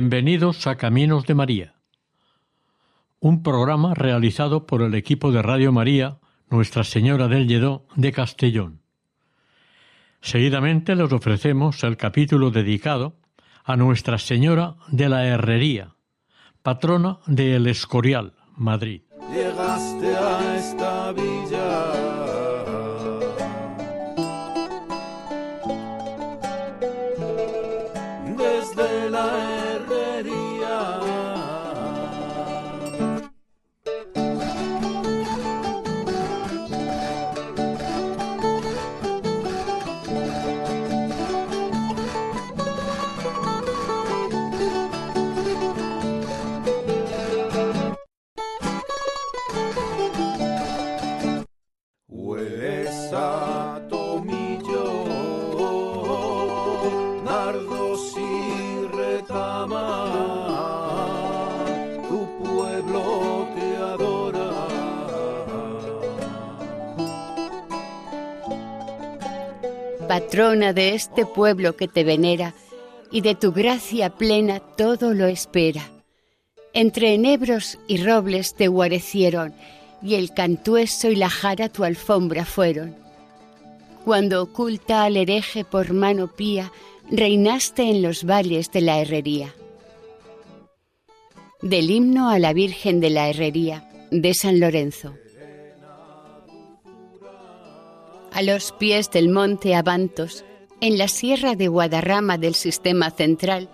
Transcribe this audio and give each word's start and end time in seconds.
Bienvenidos 0.00 0.66
a 0.66 0.76
Caminos 0.76 1.26
de 1.26 1.34
María, 1.34 1.74
un 3.18 3.42
programa 3.42 3.92
realizado 3.92 4.66
por 4.66 4.80
el 4.80 4.94
equipo 4.94 5.30
de 5.30 5.42
Radio 5.42 5.72
María 5.72 6.20
Nuestra 6.48 6.84
Señora 6.84 7.28
del 7.28 7.46
Lledó 7.46 7.86
de 7.96 8.10
Castellón. 8.10 8.80
Seguidamente 10.22 10.96
les 10.96 11.12
ofrecemos 11.12 11.84
el 11.84 11.98
capítulo 11.98 12.50
dedicado 12.50 13.18
a 13.62 13.76
Nuestra 13.76 14.16
Señora 14.16 14.76
de 14.88 15.10
la 15.10 15.26
Herrería, 15.26 15.96
patrona 16.62 17.18
de 17.26 17.56
El 17.56 17.66
Escorial, 17.66 18.32
Madrid. 18.56 19.02
Llegaste 19.30 20.16
a 20.16 20.56
esta 20.56 21.12
villa. 21.12 21.69
Patrona 70.10 70.72
de 70.72 70.96
este 70.96 71.24
pueblo 71.24 71.76
que 71.76 71.86
te 71.86 72.02
venera, 72.02 72.52
y 73.12 73.20
de 73.20 73.36
tu 73.36 73.52
gracia 73.52 74.10
plena 74.10 74.58
todo 74.58 75.14
lo 75.14 75.28
espera. 75.28 75.88
Entre 76.72 77.14
enebros 77.14 77.78
y 77.86 78.02
robles 78.02 78.56
te 78.56 78.66
guarecieron, 78.66 79.54
y 80.02 80.16
el 80.16 80.34
cantueso 80.34 81.10
y 81.10 81.14
la 81.14 81.30
jara 81.30 81.68
tu 81.68 81.84
alfombra 81.84 82.44
fueron. 82.44 82.96
Cuando 84.04 84.42
oculta 84.42 85.04
al 85.04 85.16
hereje 85.16 85.64
por 85.64 85.92
mano 85.92 86.26
pía, 86.26 86.72
reinaste 87.08 87.84
en 87.84 88.02
los 88.02 88.24
valles 88.24 88.72
de 88.72 88.80
la 88.80 88.98
herrería. 88.98 89.54
Del 91.62 91.88
himno 91.88 92.30
a 92.30 92.40
la 92.40 92.52
Virgen 92.52 92.98
de 92.98 93.10
la 93.10 93.28
Herrería, 93.28 93.88
de 94.10 94.34
San 94.34 94.58
Lorenzo. 94.58 95.14
A 98.32 98.42
los 98.42 98.72
pies 98.72 99.10
del 99.10 99.28
monte 99.28 99.74
Abantos, 99.74 100.44
en 100.80 100.98
la 100.98 101.08
sierra 101.08 101.56
de 101.56 101.68
Guadarrama 101.68 102.38
del 102.38 102.54
sistema 102.54 103.10
central, 103.10 103.68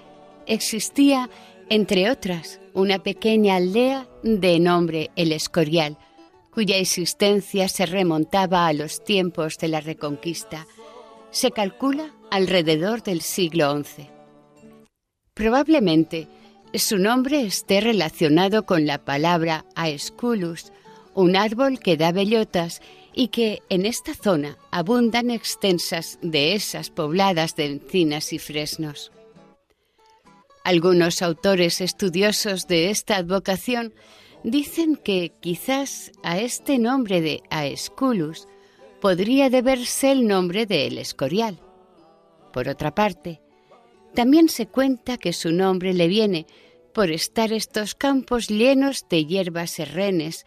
existía, 0.47 1.29
entre 1.69 2.11
otras, 2.11 2.61
una 2.73 2.99
pequeña 2.99 3.57
aldea 3.57 4.09
de 4.23 4.59
nombre 4.59 5.11
El 5.15 5.33
Escorial, 5.33 5.99
cuya 6.53 6.79
existencia 6.79 7.69
se 7.69 7.85
remontaba 7.85 8.67
a 8.67 8.73
los 8.73 9.05
tiempos 9.05 9.59
de 9.59 9.69
la 9.69 9.81
Reconquista. 9.81 10.67
Se 11.31 11.51
calcula 11.51 12.15
alrededor 12.31 13.03
del 13.03 13.21
siglo 13.21 13.77
XI. 13.85 14.09
Probablemente 15.35 16.29
su 16.73 16.99
nombre 16.99 17.43
esté 17.43 17.81
relacionado 17.81 18.65
con 18.65 18.87
la 18.87 19.05
palabra 19.05 19.67
aesculus, 19.75 20.73
un 21.15 21.37
árbol 21.37 21.79
que 21.79 21.97
da 21.97 22.11
bellotas 22.13 22.81
y 23.19 23.29
que 23.29 23.63
en 23.71 23.87
esta 23.87 24.15
zona 24.15 24.59
abundan 24.71 25.31
extensas 25.31 26.19
dehesas 26.21 26.91
pobladas 26.91 27.57
de 27.57 27.65
encinas 27.65 28.33
y 28.35 28.39
fresnos. 28.39 29.11
Algunos 30.63 31.23
autores 31.23 31.81
estudiosos 31.81 32.69
de 32.69 32.91
esta 32.91 33.17
advocación 33.17 33.95
dicen 34.45 34.97
que 34.97 35.33
quizás 35.41 36.13
a 36.23 36.39
este 36.39 36.79
nombre 36.79 37.23
de 37.23 37.43
Aesculus 37.51 38.47
podría 39.01 39.49
deberse 39.49 40.13
el 40.13 40.27
nombre 40.27 40.67
de 40.67 40.87
El 40.87 40.99
Escorial. 40.99 41.59
Por 42.53 42.69
otra 42.69 42.95
parte, 42.95 43.41
también 44.15 44.51
se 44.51 44.67
cuenta 44.67 45.17
que 45.17 45.33
su 45.33 45.53
nombre 45.53 45.95
le 45.95 46.07
viene 46.07 46.47
por 46.93 47.11
estar 47.11 47.53
estos 47.53 47.95
campos 47.95 48.49
llenos 48.49 49.07
de 49.09 49.25
hierbas 49.25 49.71
serrenes, 49.71 50.45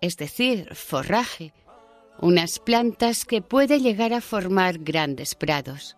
es 0.00 0.16
decir, 0.16 0.74
forraje, 0.74 1.52
unas 2.22 2.60
plantas 2.60 3.24
que 3.24 3.42
puede 3.42 3.80
llegar 3.80 4.12
a 4.12 4.20
formar 4.20 4.78
grandes 4.78 5.34
prados. 5.34 5.96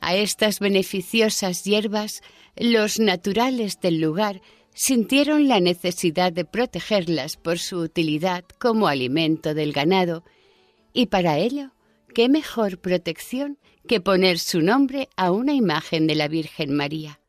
A 0.00 0.16
estas 0.16 0.60
beneficiosas 0.60 1.62
hierbas, 1.64 2.22
los 2.56 2.98
naturales 2.98 3.80
del 3.80 4.00
lugar 4.00 4.40
sintieron 4.74 5.46
la 5.46 5.60
necesidad 5.60 6.32
de 6.32 6.46
protegerlas 6.46 7.36
por 7.36 7.58
su 7.58 7.80
utilidad 7.80 8.44
como 8.58 8.88
alimento 8.88 9.52
del 9.52 9.72
ganado, 9.72 10.24
y 10.94 11.06
para 11.06 11.36
ello, 11.38 11.72
qué 12.14 12.30
mejor 12.30 12.78
protección 12.78 13.58
que 13.86 14.00
poner 14.00 14.38
su 14.38 14.62
nombre 14.62 15.10
a 15.16 15.32
una 15.32 15.52
imagen 15.52 16.06
de 16.06 16.14
la 16.14 16.28
Virgen 16.28 16.72
María, 16.74 17.20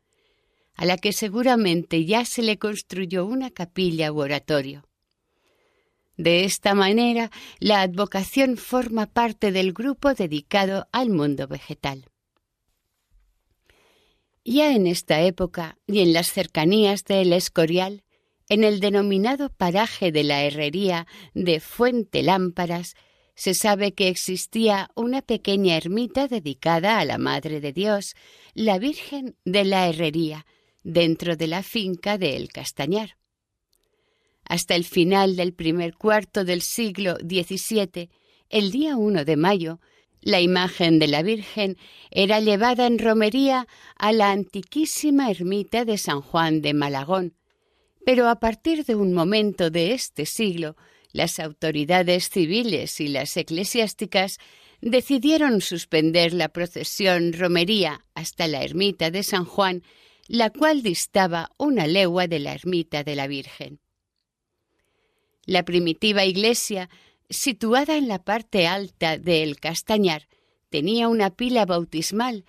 a 0.76 0.86
la 0.86 0.96
que 0.96 1.12
seguramente 1.12 2.06
ya 2.06 2.24
se 2.24 2.42
le 2.42 2.58
construyó 2.58 3.26
una 3.26 3.50
capilla 3.50 4.12
u 4.12 4.20
oratorio. 4.20 4.86
De 6.16 6.44
esta 6.44 6.74
manera, 6.74 7.30
la 7.58 7.82
advocación 7.82 8.56
forma 8.56 9.06
parte 9.06 9.50
del 9.50 9.72
grupo 9.72 10.14
dedicado 10.14 10.88
al 10.92 11.10
mundo 11.10 11.48
vegetal. 11.48 12.06
Ya 14.44 14.74
en 14.74 14.86
esta 14.86 15.22
época 15.22 15.78
y 15.86 16.00
en 16.00 16.12
las 16.12 16.30
cercanías 16.30 17.04
del 17.04 17.32
Escorial, 17.32 18.04
en 18.48 18.62
el 18.62 18.78
denominado 18.78 19.48
paraje 19.48 20.12
de 20.12 20.22
la 20.22 20.44
herrería 20.44 21.06
de 21.32 21.60
Fuente 21.60 22.22
Lámparas, 22.22 22.94
se 23.34 23.54
sabe 23.54 23.94
que 23.94 24.08
existía 24.08 24.90
una 24.94 25.22
pequeña 25.22 25.76
ermita 25.76 26.28
dedicada 26.28 26.98
a 26.98 27.04
la 27.04 27.18
Madre 27.18 27.60
de 27.60 27.72
Dios, 27.72 28.14
la 28.52 28.78
Virgen 28.78 29.36
de 29.44 29.64
la 29.64 29.88
Herrería, 29.88 30.46
dentro 30.84 31.36
de 31.36 31.48
la 31.48 31.62
finca 31.62 32.16
de 32.18 32.36
El 32.36 32.50
Castañar. 32.50 33.16
Hasta 34.44 34.74
el 34.74 34.84
final 34.84 35.36
del 35.36 35.52
primer 35.52 35.94
cuarto 35.94 36.44
del 36.44 36.62
siglo 36.62 37.16
XVII, 37.16 38.10
el 38.50 38.70
día 38.70 38.96
1 38.96 39.24
de 39.24 39.36
mayo, 39.36 39.80
la 40.20 40.40
imagen 40.40 40.98
de 40.98 41.06
la 41.06 41.22
Virgen 41.22 41.76
era 42.10 42.40
llevada 42.40 42.86
en 42.86 42.98
romería 42.98 43.66
a 43.96 44.12
la 44.12 44.30
antiquísima 44.30 45.30
ermita 45.30 45.84
de 45.84 45.98
San 45.98 46.22
Juan 46.22 46.62
de 46.62 46.72
Malagón, 46.72 47.34
pero 48.06 48.28
a 48.28 48.40
partir 48.40 48.84
de 48.84 48.94
un 48.94 49.12
momento 49.12 49.70
de 49.70 49.92
este 49.92 50.26
siglo, 50.26 50.76
las 51.12 51.38
autoridades 51.38 52.28
civiles 52.28 53.00
y 53.00 53.08
las 53.08 53.36
eclesiásticas 53.36 54.38
decidieron 54.80 55.60
suspender 55.60 56.32
la 56.32 56.48
procesión 56.48 57.32
romería 57.32 58.04
hasta 58.14 58.46
la 58.48 58.62
ermita 58.62 59.10
de 59.10 59.22
San 59.22 59.44
Juan, 59.44 59.82
la 60.26 60.50
cual 60.50 60.82
distaba 60.82 61.50
una 61.58 61.86
legua 61.86 62.26
de 62.26 62.38
la 62.38 62.54
ermita 62.54 63.04
de 63.04 63.14
la 63.14 63.26
Virgen. 63.26 63.83
La 65.46 65.64
primitiva 65.64 66.24
iglesia, 66.24 66.88
situada 67.28 67.96
en 67.96 68.08
la 68.08 68.22
parte 68.22 68.66
alta 68.66 69.18
de 69.18 69.42
El 69.42 69.60
Castañar, 69.60 70.28
tenía 70.70 71.08
una 71.08 71.30
pila 71.30 71.66
bautismal, 71.66 72.44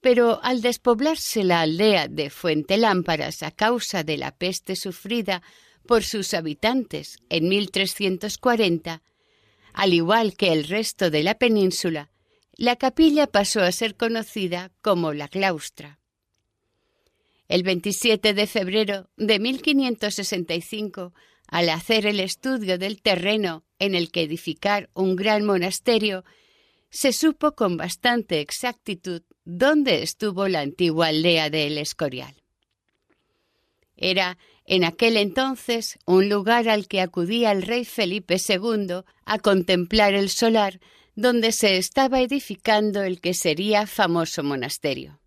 pero 0.00 0.42
al 0.42 0.60
despoblarse 0.60 1.44
la 1.44 1.62
aldea 1.62 2.08
de 2.08 2.28
Fuente 2.30 2.76
Lámparas 2.76 3.42
a 3.42 3.50
causa 3.50 4.04
de 4.04 4.18
la 4.18 4.36
peste 4.36 4.76
sufrida 4.76 5.42
por 5.86 6.04
sus 6.04 6.34
habitantes 6.34 7.18
en 7.30 7.48
1340, 7.48 9.02
al 9.72 9.92
igual 9.92 10.36
que 10.36 10.52
el 10.52 10.64
resto 10.64 11.10
de 11.10 11.22
la 11.22 11.34
península, 11.34 12.10
la 12.56 12.76
capilla 12.76 13.26
pasó 13.26 13.60
a 13.60 13.72
ser 13.72 13.96
conocida 13.96 14.70
como 14.82 15.12
la 15.12 15.28
claustra. 15.28 15.98
El 17.48 17.62
27 17.62 18.34
de 18.34 18.46
febrero 18.46 19.10
de 19.16 19.38
1565, 19.38 21.12
al 21.48 21.68
hacer 21.68 22.06
el 22.06 22.20
estudio 22.20 22.78
del 22.78 23.00
terreno 23.00 23.64
en 23.78 23.94
el 23.94 24.10
que 24.10 24.22
edificar 24.22 24.90
un 24.94 25.16
gran 25.16 25.44
monasterio, 25.44 26.24
se 26.90 27.12
supo 27.12 27.54
con 27.54 27.76
bastante 27.76 28.40
exactitud 28.40 29.22
dónde 29.44 30.02
estuvo 30.02 30.48
la 30.48 30.60
antigua 30.60 31.08
aldea 31.08 31.50
de 31.50 31.66
El 31.66 31.78
Escorial. 31.78 32.34
Era 33.96 34.38
en 34.64 34.84
aquel 34.84 35.16
entonces 35.16 35.98
un 36.06 36.28
lugar 36.28 36.68
al 36.68 36.88
que 36.88 37.00
acudía 37.00 37.52
el 37.52 37.62
rey 37.62 37.84
Felipe 37.84 38.36
II 38.36 39.02
a 39.24 39.38
contemplar 39.38 40.14
el 40.14 40.30
solar 40.30 40.80
donde 41.14 41.52
se 41.52 41.76
estaba 41.76 42.20
edificando 42.20 43.02
el 43.02 43.20
que 43.20 43.34
sería 43.34 43.86
famoso 43.86 44.42
monasterio. 44.42 45.20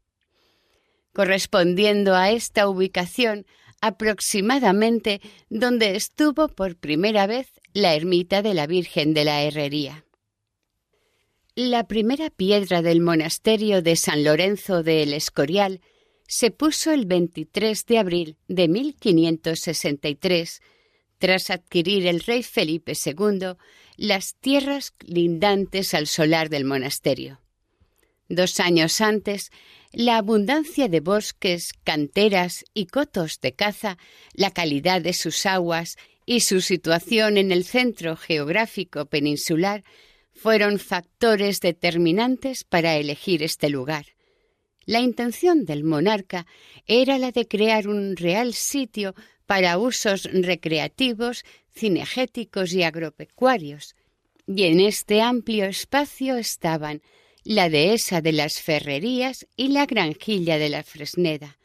Correspondiendo 1.14 2.16
a 2.16 2.32
esta 2.32 2.68
ubicación, 2.68 3.46
aproximadamente 3.82 5.22
donde 5.50 5.96
estuvo 5.96 6.48
por 6.48 6.76
primera 6.78 7.28
vez 7.28 7.48
la 7.74 7.96
ermita 7.96 8.42
de 8.42 8.54
la 8.54 8.68
Virgen 8.68 9.14
de 9.14 9.26
la 9.26 9.44
Herrería. 9.44 10.06
La 11.56 11.88
primera 11.88 12.30
piedra 12.30 12.82
del 12.82 13.02
monasterio 13.02 13.82
de 13.82 13.96
San 13.96 14.24
Lorenzo 14.24 14.84
de 14.84 15.04
El 15.04 15.14
Escorial 15.14 15.82
se 16.28 16.52
puso 16.52 16.92
el 16.92 17.06
23 17.06 17.86
de 17.86 17.98
abril 17.98 18.38
de 18.48 18.68
1563, 18.68 20.62
tras 21.18 21.50
adquirir 21.50 22.06
el 22.06 22.20
rey 22.20 22.44
Felipe 22.44 22.94
II 22.94 23.54
las 23.96 24.36
tierras 24.36 24.94
lindantes 25.02 25.94
al 25.94 26.06
solar 26.06 26.50
del 26.50 26.66
monasterio. 26.66 27.42
Dos 28.30 28.60
años 28.60 29.00
antes, 29.00 29.52
la 29.94 30.18
abundancia 30.18 30.90
de 30.90 31.00
bosques, 31.00 31.72
canteras 31.84 32.66
y 32.74 32.88
cotos 32.88 33.40
de 33.40 33.54
caza, 33.54 33.98
la 34.34 34.52
calidad 34.52 35.02
de 35.02 35.14
sus 35.14 35.46
aguas 35.46 35.96
y 36.26 36.42
su 36.42 36.60
situación 36.60 37.38
en 37.38 37.52
el 37.52 37.64
centro 37.64 38.18
geográfico 38.18 39.06
peninsular 39.06 39.84
fueron 40.34 40.78
factores 40.78 41.62
determinantes 41.62 42.64
para 42.64 42.98
elegir 42.98 43.42
este 43.44 43.70
lugar. 43.70 44.06
La 44.86 45.00
intención 45.00 45.66
del 45.66 45.84
monarca 45.84 46.46
era 46.86 47.18
la 47.18 47.32
de 47.32 47.48
crear 47.48 47.88
un 47.88 48.16
real 48.16 48.54
sitio 48.54 49.16
para 49.46 49.78
usos 49.78 50.24
recreativos, 50.32 51.44
cinegéticos 51.74 52.74
y 52.74 52.84
agropecuarios, 52.84 53.96
y 54.46 54.64
en 54.64 54.80
este 54.80 55.22
amplio 55.22 55.66
espacio 55.66 56.38
estaban 56.38 57.02
la 57.48 57.70
dehesa 57.70 58.20
de 58.20 58.34
las 58.34 58.62
Ferrerías 58.62 59.48
y 59.56 59.70
la 59.70 59.86
granjilla 59.86 60.58
de 60.58 60.68
la 60.68 60.84
Fresneda, 60.84 61.58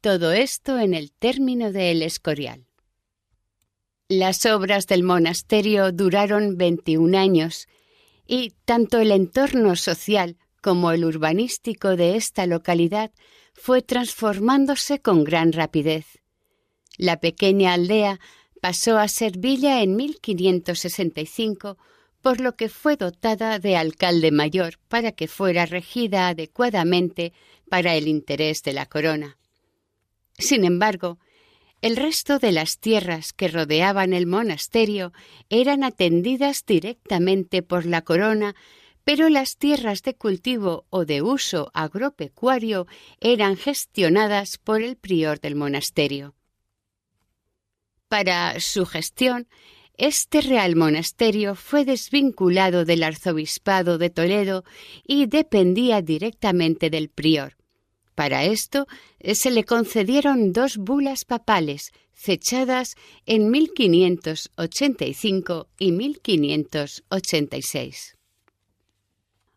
todo 0.00 0.32
esto 0.32 0.78
en 0.78 0.94
el 0.94 1.12
término 1.12 1.72
de 1.72 1.90
El 1.90 2.00
Escorial. 2.00 2.64
Las 4.08 4.46
obras 4.46 4.86
del 4.86 5.02
monasterio 5.02 5.92
duraron 5.92 6.56
21 6.56 7.18
años 7.18 7.68
y 8.26 8.54
tanto 8.64 8.98
el 8.98 9.10
entorno 9.10 9.76
social 9.76 10.38
como 10.62 10.90
el 10.90 11.04
urbanístico 11.04 11.96
de 11.96 12.16
esta 12.16 12.46
localidad 12.46 13.10
fue 13.52 13.82
transformándose 13.82 15.02
con 15.02 15.22
gran 15.22 15.52
rapidez. 15.52 16.06
La 16.96 17.20
pequeña 17.20 17.74
aldea 17.74 18.20
pasó 18.62 18.96
a 18.96 19.06
ser 19.06 19.36
villa 19.36 19.82
en 19.82 19.96
1565, 19.96 21.76
por 22.26 22.40
lo 22.40 22.56
que 22.56 22.68
fue 22.68 22.96
dotada 22.96 23.60
de 23.60 23.76
alcalde 23.76 24.32
mayor 24.32 24.80
para 24.88 25.12
que 25.12 25.28
fuera 25.28 25.64
regida 25.64 26.26
adecuadamente 26.26 27.32
para 27.70 27.94
el 27.94 28.08
interés 28.08 28.64
de 28.64 28.72
la 28.72 28.86
corona. 28.86 29.38
Sin 30.36 30.64
embargo, 30.64 31.20
el 31.82 31.94
resto 31.94 32.40
de 32.40 32.50
las 32.50 32.80
tierras 32.80 33.32
que 33.32 33.46
rodeaban 33.46 34.12
el 34.12 34.26
monasterio 34.26 35.12
eran 35.50 35.84
atendidas 35.84 36.66
directamente 36.66 37.62
por 37.62 37.86
la 37.86 38.02
corona 38.02 38.56
pero 39.04 39.28
las 39.28 39.56
tierras 39.56 40.02
de 40.02 40.16
cultivo 40.16 40.84
o 40.90 41.04
de 41.04 41.22
uso 41.22 41.70
agropecuario 41.74 42.88
eran 43.20 43.56
gestionadas 43.56 44.58
por 44.58 44.82
el 44.82 44.96
prior 44.96 45.38
del 45.38 45.54
monasterio. 45.54 46.34
Para 48.08 48.58
su 48.58 48.84
gestión, 48.84 49.46
este 49.98 50.40
real 50.40 50.76
monasterio 50.76 51.54
fue 51.54 51.84
desvinculado 51.84 52.84
del 52.84 53.02
arzobispado 53.02 53.98
de 53.98 54.10
Toledo 54.10 54.62
y 55.06 55.26
dependía 55.26 56.02
directamente 56.02 56.90
del 56.90 57.08
prior. 57.08 57.56
Para 58.14 58.44
esto 58.44 58.86
se 59.34 59.50
le 59.50 59.64
concedieron 59.64 60.52
dos 60.52 60.76
bulas 60.78 61.24
papales 61.24 61.90
fechadas 62.12 62.94
en 63.26 63.50
1585 63.50 65.68
y 65.78 65.92
1586. 65.92 68.16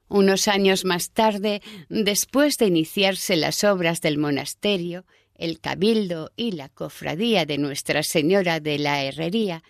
Unos 0.10 0.48
años 0.48 0.86
más 0.86 1.12
tarde, 1.12 1.62
después 1.88 2.58
de 2.58 2.66
iniciarse 2.66 3.38
las 3.38 3.64
obras 3.64 4.02
del 4.02 4.18
monasterio, 4.18 5.06
el 5.36 5.62
cabildo 5.62 6.32
y 6.36 6.52
la 6.52 6.68
cofradía 6.68 7.46
de 7.46 7.58
Nuestra 7.58 8.04
Señora 8.04 8.60
de 8.60 8.80
la 8.80 9.04
Herrería, 9.04 9.64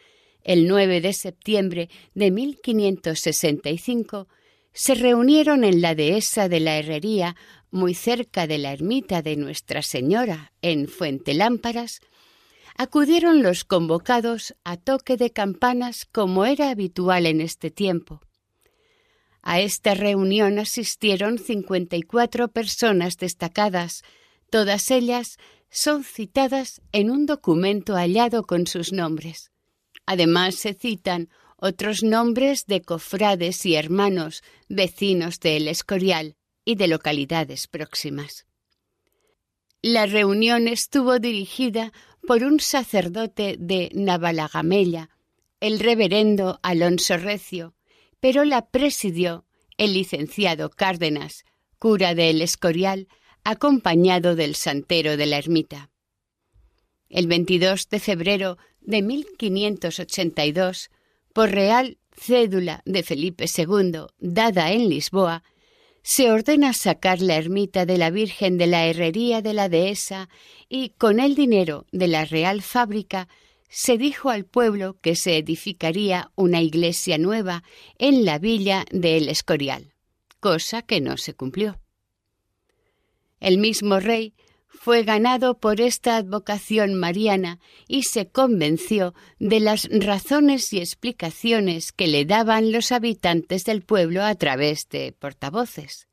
el 0.43 0.67
9 0.67 1.01
de 1.01 1.13
septiembre 1.13 1.89
de 2.13 2.31
1565, 2.31 4.27
se 4.73 4.95
reunieron 4.95 5.63
en 5.63 5.81
la 5.81 5.95
dehesa 5.95 6.47
de 6.47 6.59
la 6.59 6.77
Herrería, 6.77 7.35
muy 7.71 7.93
cerca 7.93 8.47
de 8.47 8.57
la 8.57 8.71
ermita 8.71 9.21
de 9.21 9.35
Nuestra 9.35 9.81
Señora, 9.81 10.53
en 10.61 10.87
Fuente 10.87 11.33
Lámparas, 11.33 12.01
acudieron 12.77 13.43
los 13.43 13.65
convocados 13.65 14.55
a 14.63 14.77
toque 14.77 15.17
de 15.17 15.31
campanas 15.31 16.05
como 16.05 16.45
era 16.45 16.69
habitual 16.69 17.25
en 17.25 17.41
este 17.41 17.71
tiempo. 17.71 18.21
A 19.41 19.59
esta 19.59 19.95
reunión 19.95 20.59
asistieron 20.59 21.39
54 21.39 22.49
personas 22.49 23.17
destacadas. 23.17 24.03
Todas 24.49 24.91
ellas 24.91 25.37
son 25.69 26.03
citadas 26.03 26.81
en 26.91 27.09
un 27.09 27.25
documento 27.25 27.95
hallado 27.95 28.43
con 28.43 28.67
sus 28.67 28.93
nombres. 28.93 29.51
Además 30.09 30.55
se 30.55 30.73
citan 30.73 31.29
otros 31.55 32.01
nombres 32.01 32.65
de 32.65 32.81
cofrades 32.81 33.63
y 33.67 33.75
hermanos 33.75 34.41
vecinos 34.67 35.39
de 35.39 35.57
El 35.57 35.67
Escorial 35.67 36.35
y 36.65 36.73
de 36.73 36.87
localidades 36.87 37.67
próximas. 37.67 38.47
La 39.83 40.07
reunión 40.07 40.67
estuvo 40.67 41.19
dirigida 41.19 41.93
por 42.25 42.43
un 42.43 42.59
sacerdote 42.59 43.55
de 43.59 43.91
Navalagamella, 43.93 45.11
el 45.59 45.77
reverendo 45.77 46.59
Alonso 46.63 47.15
Recio, 47.17 47.75
pero 48.19 48.45
la 48.45 48.65
presidió 48.65 49.45
el 49.77 49.93
licenciado 49.93 50.71
Cárdenas, 50.71 51.45
cura 51.77 52.15
de 52.15 52.31
El 52.31 52.41
Escorial, 52.41 53.09
acompañado 53.43 54.35
del 54.35 54.55
santero 54.55 55.17
de 55.17 55.27
la 55.27 55.37
ermita. 55.37 55.91
El 57.09 57.27
22 57.27 57.89
de 57.89 57.99
febrero 57.99 58.57
de 58.81 59.01
1582, 59.01 60.89
por 61.33 61.51
real 61.51 61.97
cédula 62.11 62.81
de 62.85 63.03
Felipe 63.03 63.45
II 63.45 64.07
dada 64.19 64.71
en 64.71 64.89
Lisboa, 64.89 65.43
se 66.01 66.31
ordena 66.31 66.73
sacar 66.73 67.21
la 67.21 67.35
ermita 67.35 67.85
de 67.85 67.97
la 67.97 68.09
Virgen 68.09 68.57
de 68.57 68.67
la 68.67 68.85
Herrería 68.85 69.41
de 69.41 69.53
la 69.53 69.69
Dehesa 69.69 70.29
y, 70.67 70.89
con 70.89 71.19
el 71.19 71.35
dinero 71.35 71.85
de 71.91 72.07
la 72.07 72.25
Real 72.25 72.61
Fábrica, 72.61 73.27
se 73.69 73.97
dijo 73.97 74.29
al 74.29 74.45
pueblo 74.45 74.97
que 75.01 75.15
se 75.15 75.37
edificaría 75.37 76.31
una 76.35 76.61
iglesia 76.61 77.17
nueva 77.17 77.63
en 77.99 78.25
la 78.25 78.39
villa 78.39 78.85
de 78.91 79.17
El 79.17 79.29
Escorial, 79.29 79.93
cosa 80.39 80.81
que 80.81 81.01
no 81.01 81.17
se 81.17 81.35
cumplió. 81.35 81.79
El 83.39 83.59
mismo 83.59 83.99
rey 83.99 84.33
fue 84.81 85.03
ganado 85.03 85.59
por 85.59 85.81
esta 85.81 86.15
advocación 86.15 86.93
mariana 86.93 87.59
y 87.89 88.03
se 88.03 88.29
convenció 88.29 89.13
de 89.37 89.59
las 89.59 89.89
razones 89.91 90.71
y 90.71 90.79
explicaciones 90.79 91.91
que 91.91 92.07
le 92.07 92.23
daban 92.23 92.71
los 92.71 92.93
habitantes 92.93 93.65
del 93.65 93.81
pueblo 93.81 94.23
a 94.23 94.33
través 94.35 94.87
de 94.87 95.11
portavoces. 95.11 96.07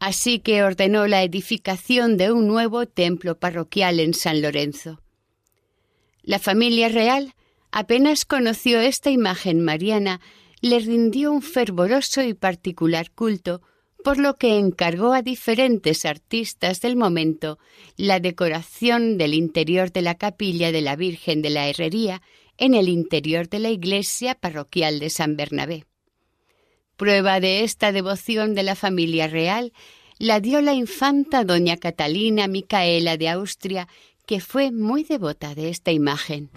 Así 0.00 0.40
que 0.40 0.64
ordenó 0.64 1.06
la 1.06 1.22
edificación 1.22 2.16
de 2.16 2.32
un 2.32 2.48
nuevo 2.48 2.86
templo 2.86 3.38
parroquial 3.38 4.00
en 4.00 4.14
San 4.14 4.42
Lorenzo. 4.42 5.00
La 6.22 6.40
familia 6.40 6.88
real 6.88 7.36
apenas 7.70 8.24
conoció 8.24 8.80
esta 8.80 9.10
imagen 9.10 9.60
mariana, 9.60 10.20
le 10.60 10.80
rindió 10.80 11.30
un 11.30 11.40
fervoroso 11.40 12.20
y 12.20 12.34
particular 12.34 13.12
culto, 13.12 13.62
por 14.04 14.18
lo 14.18 14.36
que 14.36 14.58
encargó 14.58 15.14
a 15.14 15.22
diferentes 15.22 16.04
artistas 16.04 16.82
del 16.82 16.94
momento 16.94 17.58
la 17.96 18.20
decoración 18.20 19.16
del 19.16 19.32
interior 19.32 19.90
de 19.92 20.02
la 20.02 20.16
capilla 20.16 20.72
de 20.72 20.82
la 20.82 20.94
Virgen 20.94 21.40
de 21.40 21.48
la 21.48 21.68
Herrería 21.68 22.20
en 22.58 22.74
el 22.74 22.90
interior 22.90 23.48
de 23.48 23.60
la 23.60 23.70
iglesia 23.70 24.34
parroquial 24.34 25.00
de 25.00 25.08
San 25.08 25.36
Bernabé. 25.36 25.86
Prueba 26.98 27.40
de 27.40 27.64
esta 27.64 27.92
devoción 27.92 28.54
de 28.54 28.62
la 28.62 28.74
familia 28.74 29.26
real 29.26 29.72
la 30.18 30.38
dio 30.38 30.60
la 30.60 30.74
infanta 30.74 31.42
doña 31.42 31.78
Catalina 31.78 32.46
Micaela 32.46 33.16
de 33.16 33.30
Austria, 33.30 33.88
que 34.26 34.40
fue 34.40 34.70
muy 34.70 35.04
devota 35.04 35.54
de 35.54 35.70
esta 35.70 35.92
imagen. 35.92 36.50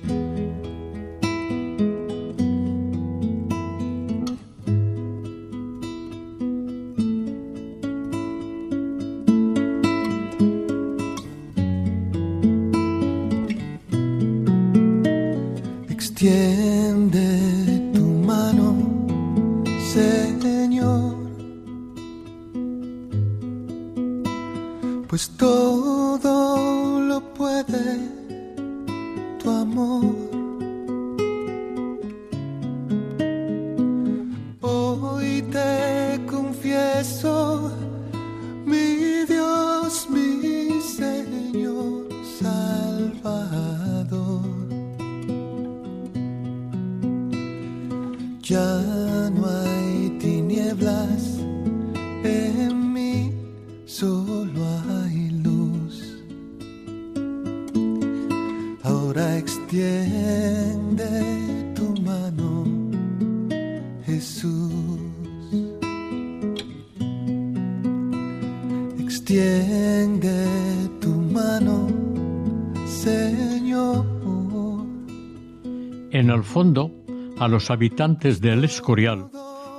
Los 77.57 77.71
habitantes 77.71 78.39
del 78.39 78.63
Escorial, 78.65 79.31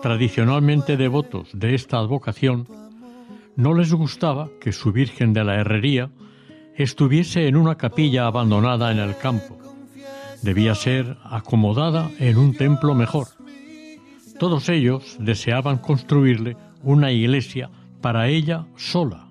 tradicionalmente 0.02 0.96
devotos 0.96 1.48
de 1.52 1.76
esta 1.76 1.98
advocación, 1.98 2.66
no 3.54 3.72
les 3.72 3.94
gustaba 3.94 4.48
que 4.60 4.72
su 4.72 4.90
Virgen 4.90 5.32
de 5.32 5.44
la 5.44 5.54
Herrería 5.60 6.10
estuviese 6.74 7.46
en 7.46 7.54
una 7.54 7.76
capilla 7.76 8.26
abandonada 8.26 8.90
en 8.90 8.98
el 8.98 9.16
campo. 9.16 9.56
Debía 10.42 10.74
ser 10.74 11.18
acomodada 11.22 12.10
en 12.18 12.36
un 12.36 12.52
templo 12.52 12.96
mejor. 12.96 13.28
Todos 14.40 14.68
ellos 14.68 15.16
deseaban 15.20 15.78
construirle 15.78 16.56
una 16.82 17.12
iglesia 17.12 17.70
para 18.00 18.26
ella 18.26 18.66
sola, 18.74 19.28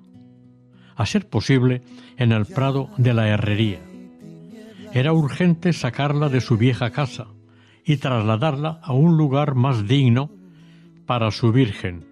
a 0.95 1.05
ser 1.05 1.27
posible 1.27 1.81
en 2.15 2.31
el 2.31 2.45
prado 2.45 2.91
de 2.97 3.13
la 3.13 3.27
Herrería. 3.27 3.81
Era 4.93 5.11
urgente 5.11 5.73
sacarla 5.73 6.29
de 6.29 6.39
su 6.39 6.55
vieja 6.55 6.91
casa, 6.91 7.27
y 7.87 7.97
trasladarla 7.97 8.79
a 8.83 8.91
un 8.91 9.17
lugar 9.17 9.55
más 9.55 9.87
digno 9.87 10.29
para 11.05 11.31
su 11.31 11.53
Virgen. 11.53 12.05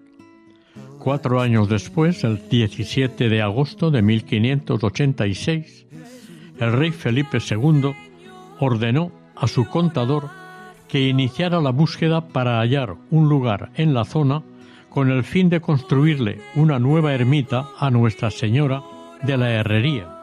Cuatro 0.98 1.40
años 1.40 1.68
después, 1.68 2.24
el 2.24 2.48
17 2.48 3.28
de 3.28 3.42
agosto 3.42 3.90
de 3.90 4.00
1586, 4.00 5.86
el 6.58 6.72
rey 6.72 6.90
Felipe 6.90 7.38
II 7.38 7.94
ordenó 8.58 9.12
a 9.36 9.46
su 9.46 9.66
contador 9.66 10.30
que 10.88 11.08
iniciara 11.08 11.60
la 11.60 11.70
búsqueda 11.70 12.26
para 12.28 12.58
hallar 12.58 12.96
un 13.10 13.28
lugar 13.28 13.70
en 13.74 13.92
la 13.92 14.06
zona 14.06 14.42
con 14.88 15.10
el 15.10 15.24
fin 15.24 15.50
de 15.50 15.60
construirle 15.60 16.40
una 16.54 16.78
nueva 16.78 17.12
ermita 17.12 17.68
a 17.78 17.90
Nuestra 17.90 18.30
Señora 18.30 18.82
de 19.22 19.36
la 19.36 19.50
Herrería 19.50 20.15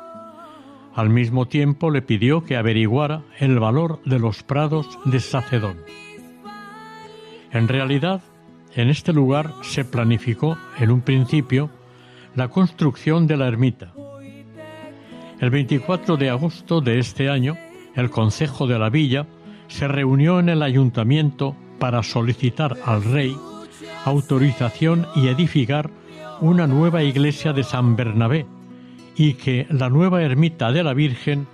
al 0.95 1.09
mismo 1.09 1.47
tiempo 1.47 1.89
le 1.89 2.01
pidió 2.01 2.43
que 2.43 2.55
averiguara 2.55 3.23
el 3.39 3.59
valor 3.59 4.00
de 4.05 4.19
los 4.19 4.43
prados 4.43 5.00
de 5.05 5.19
Sacedón. 5.19 5.77
En 7.51 7.67
realidad, 7.67 8.21
en 8.75 8.89
este 8.89 9.13
lugar 9.13 9.53
se 9.62 9.85
planificó 9.85 10.57
en 10.79 10.91
un 10.91 11.01
principio 11.01 11.69
la 12.35 12.47
construcción 12.47 13.27
de 13.27 13.38
la 13.38 13.47
ermita. 13.47 13.93
El 15.39 15.50
24 15.50 16.17
de 16.17 16.29
agosto 16.29 16.81
de 16.81 17.00
este 17.00 17.29
año, 17.29 17.57
el 17.95 18.09
Consejo 18.09 18.65
de 18.65 18.79
la 18.79 18.89
Villa 18.89 19.27
se 19.67 19.88
reunió 19.88 20.39
en 20.39 20.50
el 20.50 20.63
ayuntamiento 20.63 21.55
para 21.79 22.01
solicitar 22.01 22.77
al 22.85 23.03
rey 23.03 23.35
autorización 24.05 25.07
y 25.15 25.27
edificar 25.27 25.89
una 26.41 26.67
nueva 26.67 27.03
iglesia 27.03 27.53
de 27.53 27.63
San 27.63 27.95
Bernabé 27.95 28.45
y 29.15 29.34
que 29.36 29.67
la 29.70 29.89
nueva 29.89 30.24
ermita 30.24 30.72
de 30.72 30.84
la 30.84 30.93
Virgen 30.93 31.48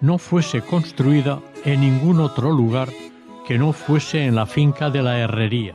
no 0.00 0.18
fuese 0.18 0.62
construida 0.62 1.40
en 1.64 1.80
ningún 1.80 2.20
otro 2.20 2.50
lugar 2.50 2.88
que 3.46 3.58
no 3.58 3.72
fuese 3.72 4.24
en 4.24 4.34
la 4.34 4.46
finca 4.46 4.90
de 4.90 5.02
la 5.02 5.18
Herrería. 5.18 5.74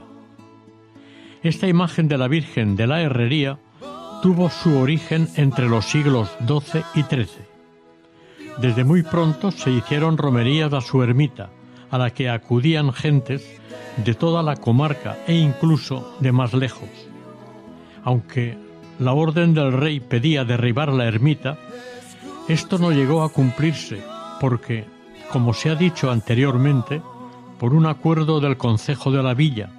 Esta 1.41 1.67
imagen 1.67 2.07
de 2.07 2.17
la 2.17 2.27
Virgen 2.27 2.75
de 2.75 2.87
la 2.87 3.01
Herrería 3.01 3.59
tuvo 4.21 4.49
su 4.49 4.77
origen 4.77 5.29
entre 5.35 5.69
los 5.69 5.85
siglos 5.85 6.29
XII 6.45 6.83
y 6.95 7.03
XIII. 7.03 7.49
Desde 8.59 8.83
muy 8.83 9.03
pronto 9.03 9.51
se 9.51 9.71
hicieron 9.71 10.17
romerías 10.17 10.73
a 10.73 10.81
su 10.81 11.01
ermita, 11.01 11.49
a 11.89 11.97
la 11.97 12.09
que 12.09 12.29
acudían 12.29 12.91
gentes 12.91 13.59
de 14.03 14.13
toda 14.13 14.43
la 14.43 14.57
comarca 14.57 15.17
e 15.27 15.35
incluso 15.35 16.15
de 16.19 16.31
más 16.31 16.53
lejos. 16.53 16.89
Aunque 18.03 18.57
la 18.99 19.13
orden 19.13 19.53
del 19.53 19.71
rey 19.71 19.99
pedía 19.99 20.43
derribar 20.43 20.93
la 20.93 21.05
ermita, 21.05 21.57
esto 22.47 22.77
no 22.77 22.91
llegó 22.91 23.23
a 23.23 23.29
cumplirse 23.29 24.01
porque, 24.39 24.85
como 25.31 25.53
se 25.53 25.69
ha 25.69 25.75
dicho 25.75 26.11
anteriormente, 26.11 27.01
por 27.59 27.73
un 27.73 27.85
acuerdo 27.85 28.39
del 28.39 28.57
Consejo 28.57 29.11
de 29.11 29.23
la 29.23 29.33
Villa 29.33 29.69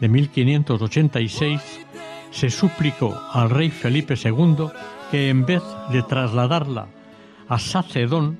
de 0.00 0.08
1586, 0.08 1.86
se 2.30 2.50
suplicó 2.50 3.20
al 3.32 3.50
rey 3.50 3.70
Felipe 3.70 4.14
II 4.14 4.66
que 5.10 5.28
en 5.28 5.44
vez 5.44 5.62
de 5.90 6.02
trasladarla 6.02 6.86
a 7.48 7.58
Sacedón, 7.58 8.38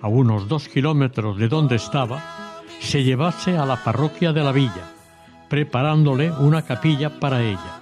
a 0.00 0.08
unos 0.08 0.48
dos 0.48 0.68
kilómetros 0.68 1.36
de 1.38 1.48
donde 1.48 1.76
estaba, 1.76 2.62
se 2.80 3.02
llevase 3.02 3.56
a 3.56 3.66
la 3.66 3.82
parroquia 3.82 4.32
de 4.32 4.42
la 4.42 4.52
villa, 4.52 4.92
preparándole 5.48 6.30
una 6.30 6.62
capilla 6.62 7.20
para 7.20 7.42
ella. 7.42 7.77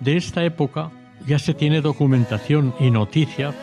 De 0.00 0.16
esta 0.16 0.44
época 0.44 0.90
ya 1.26 1.38
se 1.38 1.54
tiene 1.54 1.80
documentación 1.80 2.74
y 2.78 2.90
noticias 2.90 3.54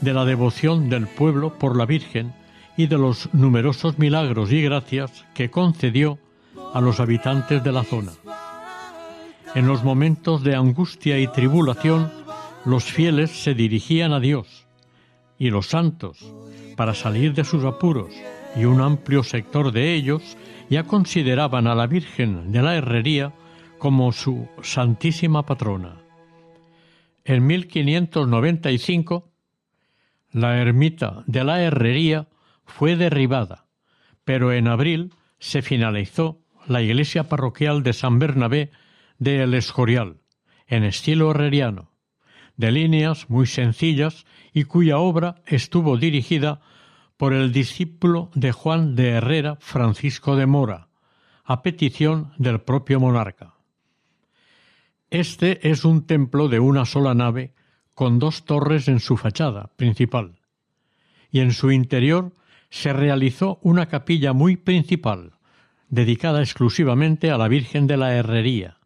de 0.00 0.12
la 0.12 0.24
devoción 0.24 0.88
del 0.88 1.06
pueblo 1.06 1.58
por 1.58 1.76
la 1.76 1.86
Virgen 1.86 2.32
y 2.76 2.86
de 2.86 2.98
los 2.98 3.32
numerosos 3.32 3.98
milagros 3.98 4.52
y 4.52 4.62
gracias 4.62 5.24
que 5.34 5.50
concedió 5.50 6.18
a 6.74 6.80
los 6.80 7.00
habitantes 7.00 7.62
de 7.62 7.72
la 7.72 7.84
zona. 7.84 8.12
En 9.54 9.66
los 9.66 9.82
momentos 9.82 10.44
de 10.44 10.54
angustia 10.54 11.18
y 11.18 11.26
tribulación, 11.26 12.12
los 12.64 12.84
fieles 12.84 13.30
se 13.30 13.54
dirigían 13.54 14.12
a 14.12 14.20
Dios 14.20 14.66
y 15.38 15.50
los 15.50 15.68
santos, 15.68 16.18
para 16.76 16.94
salir 16.94 17.32
de 17.34 17.44
sus 17.44 17.64
apuros, 17.64 18.12
y 18.56 18.64
un 18.64 18.80
amplio 18.80 19.22
sector 19.22 19.72
de 19.72 19.94
ellos 19.94 20.36
ya 20.68 20.84
consideraban 20.84 21.66
a 21.66 21.74
la 21.74 21.86
Virgen 21.86 22.52
de 22.52 22.62
la 22.62 22.76
Herrería 22.76 23.32
como 23.78 24.12
su 24.12 24.48
santísima 24.62 25.44
patrona. 25.44 25.96
En 27.24 27.46
1595, 27.46 29.30
la 30.32 30.58
ermita 30.58 31.22
de 31.26 31.44
la 31.44 31.62
Herrería 31.62 32.28
fue 32.64 32.96
derribada, 32.96 33.66
pero 34.24 34.52
en 34.52 34.68
abril 34.68 35.14
se 35.38 35.62
finalizó 35.62 36.40
la 36.66 36.82
iglesia 36.82 37.28
parroquial 37.28 37.82
de 37.82 37.92
San 37.92 38.18
Bernabé 38.18 38.70
de 39.18 39.42
El 39.42 39.54
Escorial, 39.54 40.20
en 40.66 40.84
estilo 40.84 41.30
herreriano, 41.30 41.90
de 42.56 42.72
líneas 42.72 43.30
muy 43.30 43.46
sencillas 43.46 44.26
y 44.52 44.64
cuya 44.64 44.98
obra 44.98 45.42
estuvo 45.46 45.96
dirigida 45.96 46.60
por 47.16 47.32
el 47.32 47.52
discípulo 47.52 48.30
de 48.34 48.52
Juan 48.52 48.94
de 48.94 49.10
Herrera, 49.10 49.56
Francisco 49.60 50.36
de 50.36 50.46
Mora, 50.46 50.88
a 51.44 51.62
petición 51.62 52.32
del 52.36 52.60
propio 52.60 53.00
monarca. 53.00 53.57
Este 55.10 55.70
es 55.70 55.86
un 55.86 56.06
templo 56.06 56.48
de 56.48 56.60
una 56.60 56.84
sola 56.84 57.14
nave 57.14 57.54
con 57.94 58.18
dos 58.18 58.44
torres 58.44 58.88
en 58.88 59.00
su 59.00 59.16
fachada 59.16 59.70
principal, 59.76 60.34
y 61.30 61.40
en 61.40 61.52
su 61.52 61.70
interior 61.70 62.34
se 62.68 62.92
realizó 62.92 63.58
una 63.62 63.86
capilla 63.86 64.34
muy 64.34 64.56
principal, 64.56 65.32
dedicada 65.88 66.40
exclusivamente 66.40 67.30
a 67.30 67.38
la 67.38 67.48
Virgen 67.48 67.86
de 67.86 67.96
la 67.96 68.14
Herrería. 68.14 68.76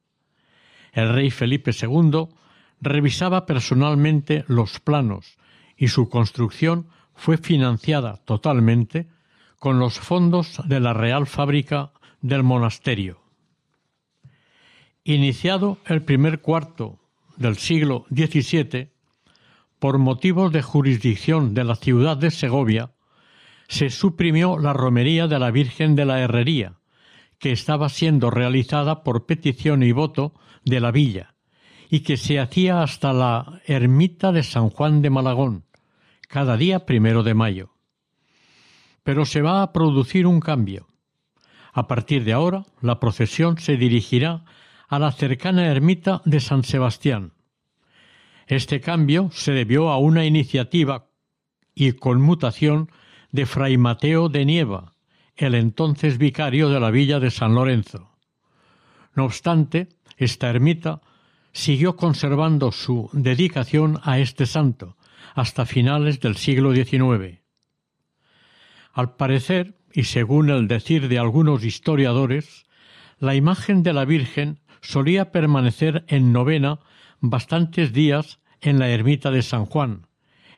El 0.93 1.13
rey 1.13 1.31
Felipe 1.31 1.73
II 1.73 2.29
revisaba 2.81 3.45
personalmente 3.45 4.45
los 4.47 4.79
planos 4.79 5.39
y 5.77 5.89
su 5.89 6.09
construcción 6.09 6.87
fue 7.15 7.37
financiada 7.37 8.19
totalmente 8.19 9.09
con 9.59 9.81
los 9.81 9.99
fondos 9.99 10.61
de 10.67 10.79
la 10.79 10.93
Real 10.93 11.27
Fábrica 11.27 11.91
del 12.21 12.45
Monasterio. 12.45 13.22
Iniciado 15.05 15.79
el 15.87 16.05
primer 16.05 16.41
cuarto 16.43 17.01
del 17.37 17.57
siglo 17.57 18.07
XVII, 18.11 18.91
por 19.81 19.99
motivos 19.99 20.53
de 20.53 20.63
jurisdicción 20.63 21.55
de 21.55 21.65
la 21.65 21.75
ciudad 21.75 22.17
de 22.17 22.31
Segovia, 22.31 22.93
se 23.67 23.91
suprimió 23.91 24.59
la 24.59 24.73
romería 24.73 25.27
de 25.27 25.41
la 25.41 25.51
Virgen 25.51 25.97
de 25.97 26.05
la 26.05 26.21
Herrería, 26.21 26.75
que 27.41 27.51
estaba 27.51 27.89
siendo 27.89 28.31
realizada 28.31 29.03
por 29.03 29.27
petición 29.27 29.83
y 29.83 29.91
voto 29.91 30.35
de 30.65 30.79
la 30.79 30.93
villa, 30.93 31.35
y 31.91 32.01
que 32.01 32.17
se 32.17 32.39
hacía 32.39 32.85
hasta 32.85 33.13
la 33.13 33.61
ermita 33.67 34.31
de 34.31 34.45
San 34.45 34.71
Juan 34.71 35.03
de 35.03 35.11
Malagón, 35.11 35.65
cada 36.29 36.57
día 36.57 36.87
primero 36.87 37.25
de 37.25 37.35
mayo. 37.35 37.71
Pero 39.03 39.25
se 39.25 39.43
va 39.43 39.65
a 39.65 39.73
producir 39.73 40.29
un 40.29 40.39
cambio. 40.39 40.87
A 41.73 41.89
partir 41.89 42.23
de 42.23 42.35
ahora, 42.35 42.67
la 42.81 43.01
procesión 43.01 43.59
se 43.59 43.77
dirigirá 43.77 44.45
a 44.93 44.99
la 44.99 45.11
cercana 45.11 45.69
ermita 45.69 46.21
de 46.27 46.39
San 46.39 46.65
Sebastián. 46.65 47.33
Este 48.47 48.83
cambio 48.83 49.31
se 49.33 49.53
debió 49.53 49.89
a 49.89 49.97
una 49.97 50.27
iniciativa 50.27 51.07
y 51.75 51.93
conmutación 51.93 52.91
de 53.31 53.47
Fray 53.47 53.79
Mateo 53.79 54.29
de 54.29 54.45
Nieva, 54.45 54.93
el 55.35 55.55
entonces 55.55 56.19
vicario 56.19 56.69
de 56.69 56.79
la 56.79 56.91
villa 56.91 57.21
de 57.21 57.31
San 57.31 57.55
Lorenzo. 57.55 58.19
No 59.15 59.25
obstante, 59.25 59.89
esta 60.19 60.51
ermita 60.51 61.01
siguió 61.53 61.97
conservando 61.97 62.71
su 62.71 63.09
dedicación 63.15 63.99
a 64.03 64.19
este 64.19 64.45
santo, 64.45 64.99
hasta 65.35 65.65
finales 65.65 66.21
del 66.21 66.37
siglo 66.37 66.75
XIX. 66.75 67.41
Al 68.93 69.17
parecer, 69.17 69.75
y 69.95 70.03
según 70.03 70.51
el 70.51 70.69
decir 70.69 71.09
de 71.09 71.19
algunos 71.19 71.65
historiadores, 71.65 72.67
la 73.19 73.35
imagen 73.37 73.83
de 73.85 73.95
la 73.95 74.05
Virgen 74.05 74.59
solía 74.83 75.33
permanecer 75.33 76.05
en 76.09 76.33
novena 76.33 76.81
bastantes 77.21 77.93
días 77.93 78.41
en 78.61 78.79
la 78.79 78.91
ermita 78.91 79.31
de 79.31 79.43
San 79.43 79.65
Juan, 79.65 80.07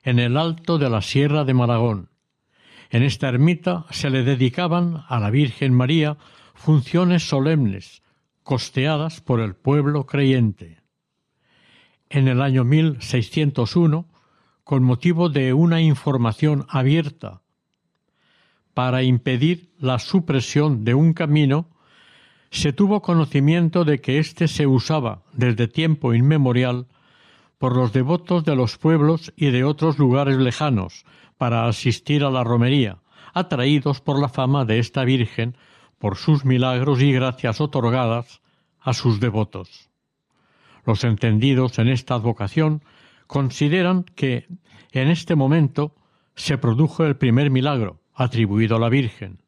en 0.02 0.18
el 0.18 0.36
alto 0.36 0.78
de 0.78 0.90
la 0.90 1.02
Sierra 1.02 1.44
de 1.44 1.54
Maragón. 1.54 2.10
En 2.90 3.02
esta 3.02 3.28
ermita 3.28 3.86
se 3.90 4.10
le 4.10 4.24
dedicaban 4.24 5.04
a 5.08 5.20
la 5.20 5.30
Virgen 5.30 5.72
María 5.74 6.16
funciones 6.54 7.28
solemnes, 7.28 8.02
costeadas 8.42 9.20
por 9.20 9.40
el 9.40 9.54
pueblo 9.54 10.06
creyente. 10.06 10.80
En 12.10 12.28
el 12.28 12.42
año 12.42 12.64
1601 12.64 14.08
con 14.64 14.82
motivo 14.82 15.28
de 15.28 15.52
una 15.52 15.82
información 15.82 16.66
abierta 16.68 17.42
para 18.72 19.02
impedir 19.02 19.72
la 19.78 19.98
supresión 19.98 20.84
de 20.84 20.94
un 20.94 21.12
camino, 21.12 21.70
se 22.54 22.72
tuvo 22.72 23.02
conocimiento 23.02 23.84
de 23.84 24.00
que 24.00 24.18
éste 24.18 24.46
se 24.46 24.68
usaba 24.68 25.22
desde 25.32 25.66
tiempo 25.66 26.14
inmemorial 26.14 26.86
por 27.58 27.74
los 27.74 27.92
devotos 27.92 28.44
de 28.44 28.54
los 28.54 28.78
pueblos 28.78 29.32
y 29.36 29.50
de 29.50 29.64
otros 29.64 29.98
lugares 29.98 30.36
lejanos 30.36 31.04
para 31.36 31.66
asistir 31.66 32.22
a 32.22 32.30
la 32.30 32.44
romería, 32.44 32.98
atraídos 33.32 34.00
por 34.00 34.20
la 34.20 34.28
fama 34.28 34.64
de 34.64 34.78
esta 34.78 35.04
Virgen 35.04 35.56
por 35.98 36.16
sus 36.16 36.44
milagros 36.44 37.02
y 37.02 37.12
gracias 37.12 37.60
otorgadas 37.60 38.40
a 38.80 38.94
sus 38.94 39.18
devotos. 39.18 39.90
Los 40.86 41.02
entendidos 41.02 41.80
en 41.80 41.88
esta 41.88 42.14
advocación 42.14 42.82
consideran 43.26 44.04
que 44.04 44.46
en 44.92 45.08
este 45.08 45.34
momento 45.34 45.96
se 46.36 46.56
produjo 46.56 47.04
el 47.04 47.16
primer 47.16 47.50
milagro 47.50 48.00
atribuido 48.14 48.76
a 48.76 48.78
la 48.80 48.90
Virgen. 48.90 49.42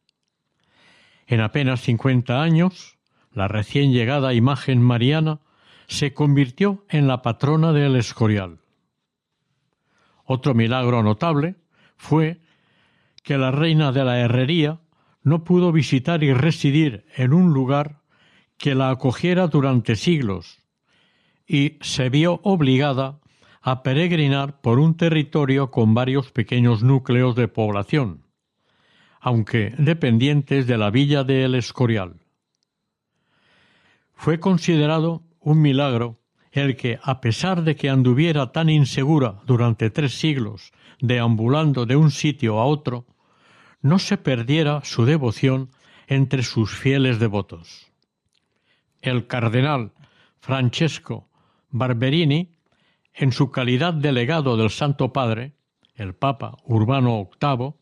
En 1.29 1.41
apenas 1.41 1.83
cincuenta 1.83 2.43
años, 2.43 2.96
la 3.37 3.49
recién 3.49 3.93
llegada 3.93 4.33
imagen 4.33 4.81
mariana 4.81 5.41
se 5.89 6.15
convirtió 6.15 6.87
en 6.89 7.07
la 7.07 7.21
patrona 7.21 7.75
del 7.75 7.95
Escorial. 7.95 8.61
Otro 10.25 10.55
milagro 10.55 11.03
notable 11.03 11.57
fue 11.99 12.41
que 13.23 13.37
la 13.37 13.51
reina 13.51 13.93
de 13.93 14.05
la 14.05 14.19
herrería 14.19 14.81
no 15.23 15.45
pudo 15.45 15.71
visitar 15.71 16.25
y 16.25 16.33
residir 16.33 17.05
en 17.15 17.35
un 17.35 17.53
lugar 17.53 18.01
que 18.57 18.75
la 18.75 18.89
acogiera 18.89 19.49
durante 19.49 19.97
siglos 19.97 20.63
y 21.47 21.77
se 21.83 22.09
vio 22.09 22.41
obligada 22.43 23.21
a 23.61 23.83
peregrinar 23.83 24.63
por 24.63 24.79
un 24.79 24.97
territorio 24.97 25.71
con 25.71 25.93
varios 25.93 26.33
pequeños 26.33 26.83
núcleos 26.83 27.37
de 27.37 27.49
población, 27.49 28.25
aunque 29.21 29.75
dependientes 29.77 30.67
de 30.67 30.79
la 30.79 30.91
villa 30.91 31.23
de 31.23 31.45
El 31.45 31.55
Escorial. 31.55 32.26
Fue 34.17 34.41
considerado 34.41 35.23
un 35.41 35.63
milagro 35.63 36.19
el 36.51 36.77
que, 36.77 36.99
a 37.03 37.21
pesar 37.21 37.63
de 37.63 37.77
que 37.77 37.91
anduviera 37.91 38.51
tan 38.51 38.71
insegura 38.71 39.41
durante 39.47 39.91
tres 39.91 40.19
siglos, 40.19 40.73
deambulando 41.01 41.87
de 41.87 41.97
un 41.97 42.11
sitio 42.11 42.59
a 42.59 42.65
otro, 42.65 43.07
no 43.83 43.99
se 43.99 44.17
perdiera 44.17 44.81
su 44.83 45.05
devoción 45.05 45.71
entre 46.09 46.43
sus 46.43 46.75
fieles 46.75 47.19
devotos. 47.19 47.93
El 49.03 49.27
cardenal 49.27 49.93
Francesco 50.41 51.29
Barberini 51.71 52.57
en 53.13 53.33
su 53.33 53.51
calidad 53.51 53.95
de 53.95 54.09
delegado 54.09 54.57
del 54.57 54.71
Santo 54.71 55.13
Padre, 55.13 55.53
el 55.95 56.15
Papa 56.15 56.57
Urbano 56.65 57.29
VIII, 57.41 57.75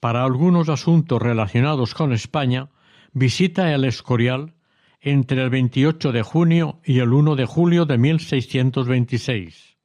para 0.00 0.24
algunos 0.24 0.68
asuntos 0.68 1.20
relacionados 1.20 1.94
con 1.94 2.12
España, 2.12 2.70
visita 3.12 3.72
el 3.72 3.84
Escorial 3.84 4.54
entre 5.00 5.42
el 5.42 5.50
28 5.50 6.12
de 6.12 6.22
junio 6.22 6.80
y 6.84 6.98
el 6.98 7.12
1 7.12 7.36
de 7.36 7.46
julio 7.46 7.86
de 7.86 7.96
1626. 7.96 9.76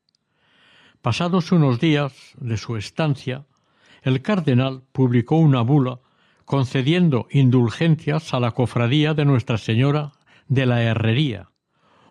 Pasados 1.02 1.52
unos 1.52 1.80
días 1.80 2.34
de 2.38 2.58
su 2.58 2.76
estancia, 2.76 3.46
el 4.02 4.22
cardenal 4.22 4.84
publicó 4.92 5.38
una 5.38 5.62
bula 5.62 6.00
concediendo 6.44 7.28
indulgencias 7.32 8.34
a 8.34 8.40
la 8.40 8.52
cofradía 8.52 9.14
de 9.14 9.26
Nuestra 9.26 9.58
Señora 9.58 10.12
de 10.48 10.66
la 10.66 10.84
Herrería, 10.84 11.50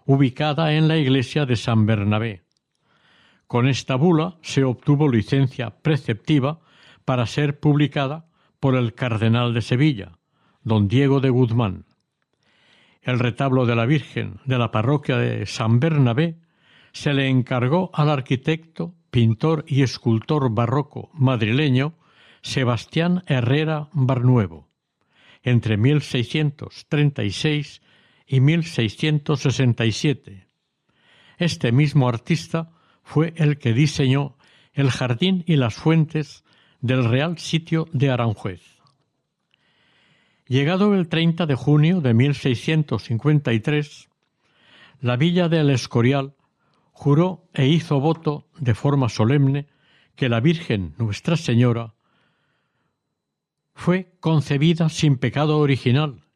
ubicada 0.07 0.73
en 0.73 0.89
la 0.89 0.97
iglesia 0.97 1.47
de 1.47 1.57
San 1.57 1.87
Bernabé. 1.87 2.43
Con 3.47 3.69
esta 3.69 3.97
bula 3.97 4.39
se 4.43 4.65
obtuvo 4.65 5.09
licencia 5.09 5.71
preceptiva 5.71 6.61
para 7.05 7.27
ser 7.27 7.61
publicada 7.61 8.27
por 8.59 8.75
el 8.75 8.95
cardenal 8.95 9.53
de 9.53 9.61
Sevilla, 9.61 10.19
don 10.63 10.89
Diego 10.89 11.21
de 11.21 11.31
Guzmán. 11.31 11.85
El 13.05 13.19
retablo 13.19 13.67
de 13.67 13.77
la 13.77 13.85
Virgen 13.85 14.41
de 14.47 14.57
la 14.57 14.71
parroquia 14.71 15.19
de 15.19 15.45
San 15.45 15.79
Bernabé 15.79 16.39
se 16.93 17.13
le 17.13 17.29
encargó 17.29 17.91
al 17.93 18.09
arquitecto, 18.09 18.95
pintor 19.11 19.67
y 19.69 19.83
escultor 19.83 20.49
barroco 20.51 21.11
madrileño 21.13 21.99
Sebastián 22.41 23.23
Herrera 23.27 23.91
Barnuevo, 23.93 24.71
entre 25.43 25.77
1636 25.77 27.83
y 28.27 28.41
1667. 28.41 30.47
Este 31.37 31.73
mismo 31.73 32.09
artista 32.09 32.71
fue 33.03 33.35
el 33.37 33.59
que 33.59 33.75
diseñó 33.75 34.39
el 34.73 34.91
jardín 34.91 35.45
y 35.47 35.57
las 35.57 35.75
fuentes 35.75 36.43
del 36.81 37.05
Real 37.05 37.37
Sitio 37.39 37.87
de 37.93 38.11
Aranjuez. 38.11 38.74
Llegado 40.47 40.95
el 40.95 41.09
30 41.09 41.47
de 41.47 41.55
junio 41.55 42.03
de 42.03 42.13
1653, 42.13 44.11
la 45.01 45.17
villa 45.17 45.49
del 45.49 45.71
Escorial 45.71 46.35
juró 46.93 47.49
e 47.55 47.67
hizo 47.67 47.99
voto 47.99 48.47
de 48.59 48.75
forma 48.75 49.09
solemne 49.09 49.69
que 50.17 50.29
la 50.29 50.41
Virgen 50.41 50.95
Nuestra 50.99 51.39
Señora 51.39 51.95
fue 53.75 54.13
concebida 54.21 54.91
sin 54.91 55.17
pecado 55.17 55.59
original 55.59 56.27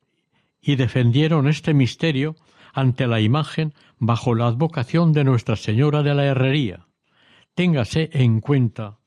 y 0.60 0.76
defendieron 0.76 1.46
este 1.46 1.74
misterio 1.74 2.34
ante 2.72 3.06
la 3.06 3.20
imagen 3.20 3.74
bajo 3.98 4.34
la 4.34 4.46
advocación 4.46 5.12
de 5.12 5.24
Nuestra 5.24 5.56
Señora 5.56 6.02
de 6.02 6.14
la 6.14 6.24
Herrería. 6.24 6.86
Téngase 7.54 8.08
en 8.14 8.40
cuenta 8.40 8.98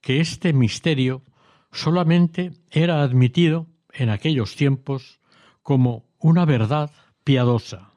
que 0.00 0.20
este 0.20 0.54
misterio 0.54 1.22
solamente 1.70 2.52
era 2.70 3.02
admitido 3.02 3.66
en 3.92 4.10
aquellos 4.10 4.56
tiempos 4.56 5.20
como 5.62 6.04
una 6.18 6.44
verdad 6.44 6.90
piadosa. 7.24 7.90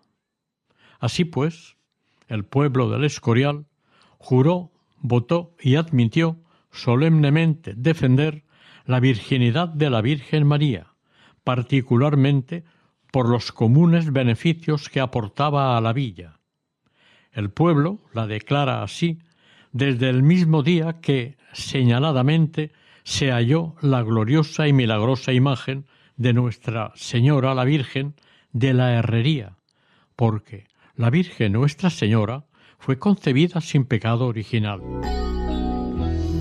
Así 1.00 1.26
pues, 1.26 1.78
el 2.28 2.46
pueblo 2.46 2.90
del 2.90 3.04
Escorial 3.04 3.66
juró, 4.18 4.72
votó 5.00 5.56
y 5.62 5.76
admitió 5.76 6.38
solemnemente 6.72 7.74
defender 7.76 8.44
la 8.86 9.00
virginidad 9.00 9.70
de 9.70 9.90
la 9.90 10.02
Virgen 10.02 10.46
María, 10.46 10.88
particularmente 11.44 12.64
por 13.12 13.30
los 13.30 13.52
comunes 13.52 14.12
beneficios 14.12 14.90
que 14.90 15.00
aportaba 15.00 15.78
a 15.78 15.82
la 15.82 15.94
villa. 15.94 16.40
El 17.32 17.50
pueblo 17.50 18.00
la 18.14 18.28
declara 18.28 18.84
así 18.84 19.20
desde 19.72 20.10
el 20.10 20.24
mismo 20.24 20.64
día 20.64 21.02
que, 21.02 21.38
señaladamente, 21.54 22.72
se 23.06 23.32
halló 23.32 23.76
la 23.82 24.02
gloriosa 24.02 24.68
y 24.68 24.74
milagrosa 24.74 25.32
imagen 25.32 25.86
de 26.18 26.34
Nuestra 26.34 26.92
Señora 26.96 27.54
la 27.54 27.64
Virgen 27.64 28.16
de 28.52 28.74
la 28.74 28.94
Herrería, 28.94 29.58
porque 30.16 30.66
la 30.96 31.12
Virgen 31.12 31.54
Nuestra 31.54 31.92
Señora 31.92 32.46
fue 32.80 32.98
concebida 32.98 33.62
sin 33.62 33.86
pecado 33.86 34.26
original. 34.26 34.82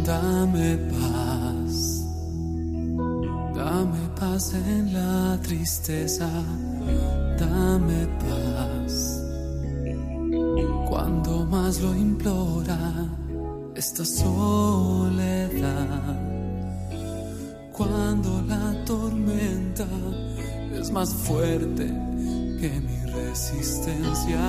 Dame 0.07 0.79
paz, 0.91 2.07
dame 3.55 4.09
paz 4.19 4.55
en 4.55 4.95
la 4.95 5.39
tristeza, 5.43 6.31
dame 7.39 8.07
paz. 8.21 9.21
Cuando 10.89 11.45
más 11.45 11.83
lo 11.83 11.95
implora 11.95 13.07
esta 13.77 14.05
soledad, 14.05 15.25
cuando 17.89 18.43
la 18.43 18.85
tormenta 18.85 19.87
es 20.73 20.91
más 20.91 21.15
fuerte 21.15 21.87
que 22.61 22.81
mi 22.81 23.11
resistencia, 23.13 24.41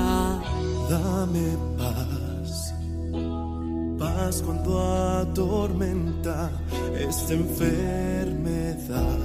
dame 0.89 1.57
paz. 1.77 2.73
Paz 3.99 4.41
cuando 4.41 4.79
atormenta 5.21 6.51
esta 6.97 7.33
enfermedad. 7.33 9.19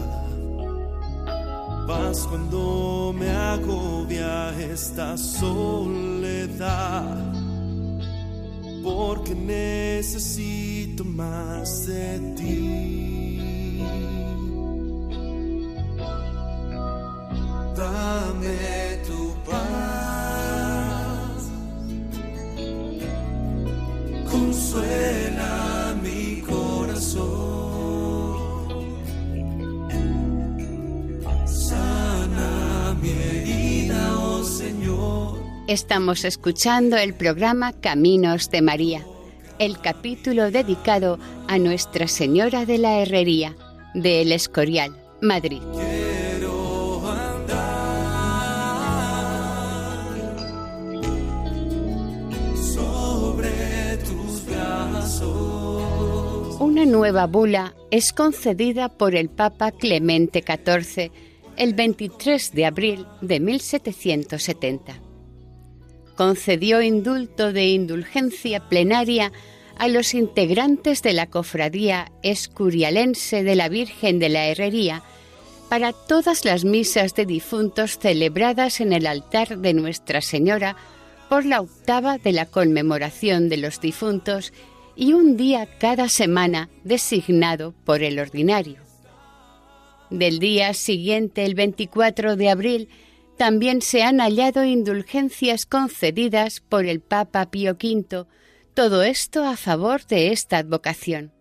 Paz 1.87 2.27
cuando 2.29 3.15
me 3.19 3.31
agobia 3.31 4.55
esta 4.61 5.17
soledad. 5.17 6.53
Porque 8.83 9.35
necesito 9.35 11.05
más 11.05 11.87
de 11.87 12.35
ti. 12.37 13.10
Estamos 35.71 36.25
escuchando 36.25 36.97
el 36.97 37.15
programa 37.15 37.73
Caminos 37.73 38.51
de 38.51 38.61
María, 38.61 39.07
el 39.61 39.81
capítulo 39.81 40.51
dedicado 40.51 41.21
a 41.47 41.61
Nuestra 41.61 42.09
Señora 42.09 42.67
de 42.67 42.79
la 42.79 42.99
Herrería, 42.99 43.55
de 43.95 44.23
El 44.23 44.33
Escorial, 44.33 44.97
Madrid. 45.21 45.63
Quiero 45.73 47.09
andar 47.09 47.61
sobre 52.57 53.97
tus 53.99 54.45
brazos. 54.47 55.85
Una 56.59 56.85
nueva 56.85 57.29
bula 57.29 57.77
es 57.93 58.13
concedida 58.13 58.89
por 58.89 59.15
el 59.15 59.29
Papa 59.29 59.71
Clemente 59.71 60.43
XIV 60.45 61.13
el 61.57 61.75
23 61.75 62.55
de 62.55 62.67
abril 62.67 63.07
de 63.21 63.39
1770. 63.39 65.10
Concedió 66.21 66.83
indulto 66.83 67.51
de 67.51 67.69
indulgencia 67.69 68.69
plenaria 68.69 69.33
a 69.79 69.89
los 69.89 70.13
integrantes 70.13 71.01
de 71.01 71.15
la 71.15 71.29
cofradía 71.29 72.13
escurialense 72.23 73.43
de 73.43 73.55
la 73.55 73.71
Virgen 73.71 74.19
de 74.19 74.29
la 74.29 74.45
Herrería 74.45 75.03
para 75.71 75.95
todas 75.95 76.45
las 76.45 76.63
misas 76.67 77.15
de 77.15 77.25
difuntos 77.25 77.99
celebradas 77.99 78.83
en 78.83 78.93
el 78.93 79.07
altar 79.07 79.57
de 79.61 79.73
Nuestra 79.73 80.21
Señora 80.21 80.77
por 81.31 81.47
la 81.47 81.63
octava 81.63 82.19
de 82.19 82.33
la 82.33 82.45
conmemoración 82.45 83.49
de 83.49 83.57
los 83.57 83.81
difuntos 83.81 84.53
y 84.97 85.15
un 85.15 85.39
día 85.39 85.67
cada 85.79 86.11
semana 86.11 86.69
designado 86.85 87.73
por 87.87 88.03
el 88.03 88.19
ordinario. 88.19 88.83
Del 90.11 90.39
día 90.39 90.75
siguiente, 90.75 91.47
el 91.47 91.55
24 91.55 92.37
de 92.37 92.51
abril, 92.51 92.89
también 93.41 93.81
se 93.81 94.03
han 94.03 94.19
hallado 94.19 94.67
indulgencias 94.67 95.65
concedidas 95.65 96.61
por 96.61 96.85
el 96.85 97.01
Papa 97.01 97.51
Pío 97.51 97.73
V, 97.73 98.27
todo 98.75 99.03
esto 99.03 99.47
a 99.47 99.57
favor 99.57 100.05
de 100.05 100.31
esta 100.31 100.59
advocación. 100.59 101.33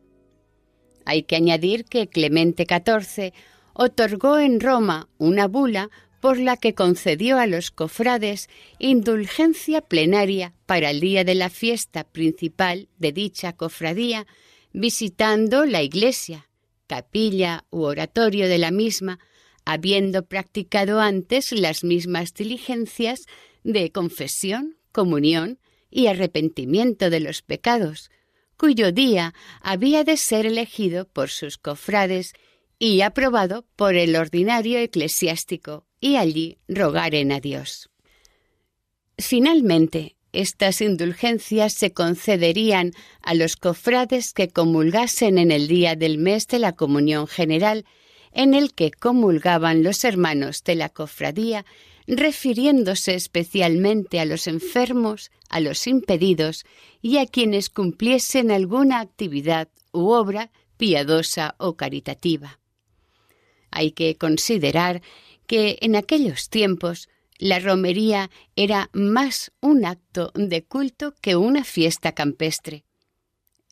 Hay 1.03 1.23
que 1.23 1.35
añadir 1.35 1.83
que 1.83 2.07
Clemente 2.07 2.65
XIV 2.65 3.33
otorgó 3.73 4.39
en 4.39 4.61
Roma 4.61 5.09
una 5.17 5.49
bula 5.49 5.89
por 6.21 6.39
la 6.39 6.55
que 6.55 6.73
concedió 6.73 7.37
a 7.37 7.47
los 7.47 7.69
cofrades 7.69 8.47
indulgencia 8.77 9.81
plenaria 9.81 10.53
para 10.67 10.91
el 10.91 11.01
día 11.01 11.25
de 11.25 11.35
la 11.35 11.49
fiesta 11.49 12.05
principal 12.05 12.87
de 12.97 13.11
dicha 13.11 13.51
cofradía, 13.57 14.25
visitando 14.71 15.65
la 15.65 15.81
iglesia, 15.81 16.47
capilla 16.87 17.65
u 17.71 17.81
oratorio 17.81 18.47
de 18.47 18.57
la 18.57 18.71
misma, 18.71 19.19
habiendo 19.65 20.25
practicado 20.25 20.99
antes 20.99 21.51
las 21.51 21.83
mismas 21.83 22.33
diligencias 22.33 23.25
de 23.63 23.91
confesión, 23.91 24.77
comunión 24.91 25.59
y 25.89 26.07
arrepentimiento 26.07 27.09
de 27.09 27.19
los 27.19 27.41
pecados, 27.41 28.09
cuyo 28.57 28.91
día 28.91 29.33
había 29.61 30.03
de 30.03 30.17
ser 30.17 30.45
elegido 30.45 31.07
por 31.07 31.29
sus 31.29 31.57
cofrades 31.57 32.33
y 32.77 33.01
aprobado 33.01 33.65
por 33.75 33.95
el 33.95 34.15
ordinario 34.15 34.79
eclesiástico, 34.79 35.85
y 36.01 36.15
allí 36.15 36.57
rogaren 36.67 37.31
a 37.31 37.39
Dios. 37.39 37.89
Finalmente, 39.17 40.15
estas 40.31 40.81
indulgencias 40.81 41.73
se 41.73 41.91
concederían 41.91 42.91
a 43.21 43.33
los 43.33 43.55
cofrades 43.55 44.31
que 44.33 44.47
comulgasen 44.47 45.37
en 45.37 45.51
el 45.51 45.67
día 45.67 45.95
del 45.95 46.17
mes 46.17 46.47
de 46.47 46.59
la 46.59 46.73
comunión 46.73 47.27
general, 47.27 47.85
en 48.39 48.53
el 48.53 48.73
que 48.73 48.91
comulgaban 48.91 49.83
los 49.83 50.05
hermanos 50.05 50.63
de 50.63 50.75
la 50.75 50.87
cofradía, 50.87 51.65
refiriéndose 52.07 53.13
especialmente 53.13 54.21
a 54.21 54.23
los 54.23 54.47
enfermos, 54.47 55.29
a 55.49 55.59
los 55.59 55.87
impedidos 55.87 56.63
y 57.01 57.17
a 57.17 57.25
quienes 57.25 57.69
cumpliesen 57.69 58.49
alguna 58.49 59.01
actividad 59.01 59.67
u 59.91 60.11
obra 60.11 60.51
piadosa 60.77 61.55
o 61.57 61.75
caritativa. 61.75 62.61
Hay 63.71 63.91
que 63.91 64.15
considerar 64.15 65.01
que 65.45 65.77
en 65.81 65.97
aquellos 65.97 66.49
tiempos 66.49 67.09
la 67.39 67.59
romería 67.59 68.29
era 68.55 68.89
más 68.93 69.51
un 69.59 69.83
acto 69.83 70.31
de 70.33 70.63
culto 70.63 71.13
que 71.19 71.35
una 71.35 71.65
fiesta 71.65 72.13
campestre. 72.13 72.85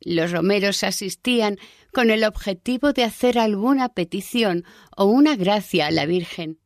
Los 0.01 0.31
romeros 0.31 0.83
asistían 0.83 1.57
con 1.91 2.09
el 2.09 2.23
objetivo 2.23 2.93
de 2.93 3.03
hacer 3.03 3.39
alguna 3.39 3.89
petición 3.89 4.63
o 4.95 5.05
una 5.05 5.35
gracia 5.35 5.87
a 5.87 5.91
la 5.91 6.05
Virgen. 6.05 6.59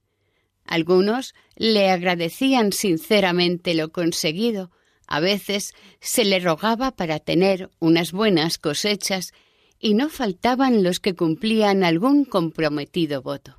Algunos 0.66 1.34
le 1.56 1.90
agradecían 1.90 2.72
sinceramente 2.72 3.74
lo 3.74 3.92
conseguido, 3.92 4.72
a 5.08 5.20
veces 5.20 5.74
se 6.00 6.24
le 6.24 6.40
rogaba 6.40 6.92
para 6.92 7.20
tener 7.20 7.70
unas 7.80 8.14
buenas 8.14 8.58
cosechas 8.58 9.34
y 9.78 9.94
no 9.94 10.10
faltaban 10.10 10.84
los 10.84 11.00
que 11.00 11.16
cumplían 11.16 11.84
algún 11.84 12.24
comprometido 12.24 13.22
voto. 13.22 13.58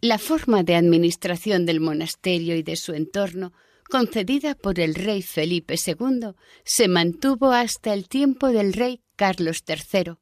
La 0.00 0.16
forma 0.16 0.62
de 0.62 0.76
administración 0.76 1.66
del 1.66 1.80
monasterio 1.80 2.56
y 2.56 2.62
de 2.62 2.76
su 2.76 2.94
entorno, 2.94 3.52
concedida 3.90 4.54
por 4.54 4.80
el 4.80 4.94
rey 4.94 5.20
Felipe 5.20 5.74
II, 5.74 6.32
se 6.64 6.88
mantuvo 6.88 7.52
hasta 7.52 7.92
el 7.92 8.08
tiempo 8.08 8.48
del 8.48 8.72
rey 8.72 9.02
Carlos 9.16 9.62
III. 9.68 10.14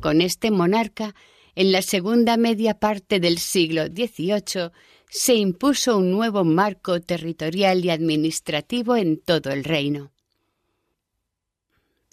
Con 0.00 0.20
este 0.20 0.50
monarca, 0.50 1.14
en 1.54 1.72
la 1.72 1.80
segunda 1.80 2.36
media 2.36 2.78
parte 2.78 3.20
del 3.20 3.38
siglo 3.38 3.86
XVIII, 3.86 4.72
se 5.08 5.34
impuso 5.34 5.96
un 5.96 6.10
nuevo 6.10 6.44
marco 6.44 7.00
territorial 7.00 7.84
y 7.84 7.90
administrativo 7.90 8.96
en 8.96 9.20
todo 9.20 9.50
el 9.50 9.64
reino. 9.64 10.12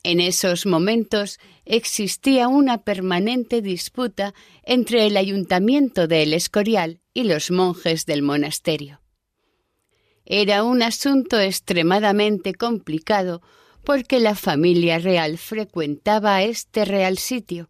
En 0.03 0.19
esos 0.19 0.65
momentos 0.65 1.39
existía 1.65 2.47
una 2.47 2.83
permanente 2.83 3.61
disputa 3.61 4.33
entre 4.63 5.05
el 5.05 5.17
ayuntamiento 5.17 6.07
de 6.07 6.23
El 6.23 6.33
Escorial 6.33 7.01
y 7.13 7.23
los 7.25 7.51
monjes 7.51 8.05
del 8.05 8.21
monasterio. 8.21 9.00
Era 10.25 10.63
un 10.63 10.83
asunto 10.83 11.39
extremadamente 11.39 12.53
complicado 12.53 13.41
porque 13.83 14.19
la 14.19 14.35
familia 14.35 14.99
real 14.99 15.37
frecuentaba 15.37 16.43
este 16.43 16.85
real 16.85 17.17
sitio. 17.17 17.69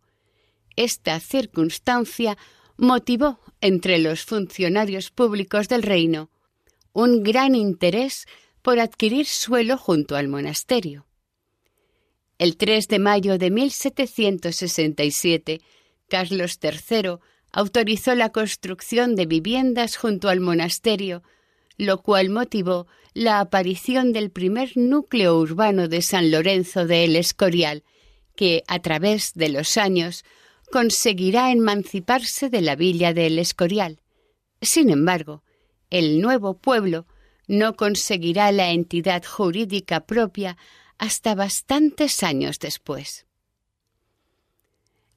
Esta 0.75 1.19
circunstancia 1.19 2.37
motivó 2.77 3.39
entre 3.61 3.99
los 3.99 4.23
funcionarios 4.23 5.11
públicos 5.11 5.67
del 5.67 5.83
reino 5.83 6.29
un 6.93 7.23
gran 7.23 7.55
interés 7.55 8.25
por 8.61 8.79
adquirir 8.79 9.25
suelo 9.25 9.77
junto 9.77 10.15
al 10.15 10.27
monasterio. 10.27 11.07
El 12.37 12.57
3 12.57 12.87
de 12.87 12.99
mayo 12.99 13.37
de 13.37 13.51
1767, 13.51 15.61
Carlos 16.09 16.59
III 16.61 17.17
autorizó 17.51 18.15
la 18.15 18.31
construcción 18.31 19.15
de 19.15 19.25
viviendas 19.25 19.95
junto 19.95 20.29
al 20.29 20.39
monasterio, 20.39 21.23
lo 21.81 22.03
cual 22.03 22.29
motivó 22.29 22.85
la 23.15 23.39
aparición 23.39 24.13
del 24.13 24.29
primer 24.29 24.77
núcleo 24.77 25.39
urbano 25.39 25.87
de 25.87 26.03
San 26.03 26.29
Lorenzo 26.29 26.85
de 26.85 27.05
El 27.05 27.15
Escorial, 27.15 27.83
que, 28.35 28.63
a 28.67 28.77
través 28.77 29.33
de 29.33 29.49
los 29.49 29.77
años, 29.77 30.23
conseguirá 30.71 31.51
emanciparse 31.51 32.49
de 32.49 32.61
la 32.61 32.75
villa 32.75 33.15
de 33.15 33.25
El 33.25 33.39
Escorial. 33.39 33.99
Sin 34.61 34.91
embargo, 34.91 35.41
el 35.89 36.21
nuevo 36.21 36.53
pueblo 36.53 37.07
no 37.47 37.75
conseguirá 37.75 38.51
la 38.51 38.69
entidad 38.69 39.23
jurídica 39.25 40.01
propia 40.01 40.57
hasta 40.99 41.33
bastantes 41.33 42.21
años 42.21 42.59
después. 42.59 43.25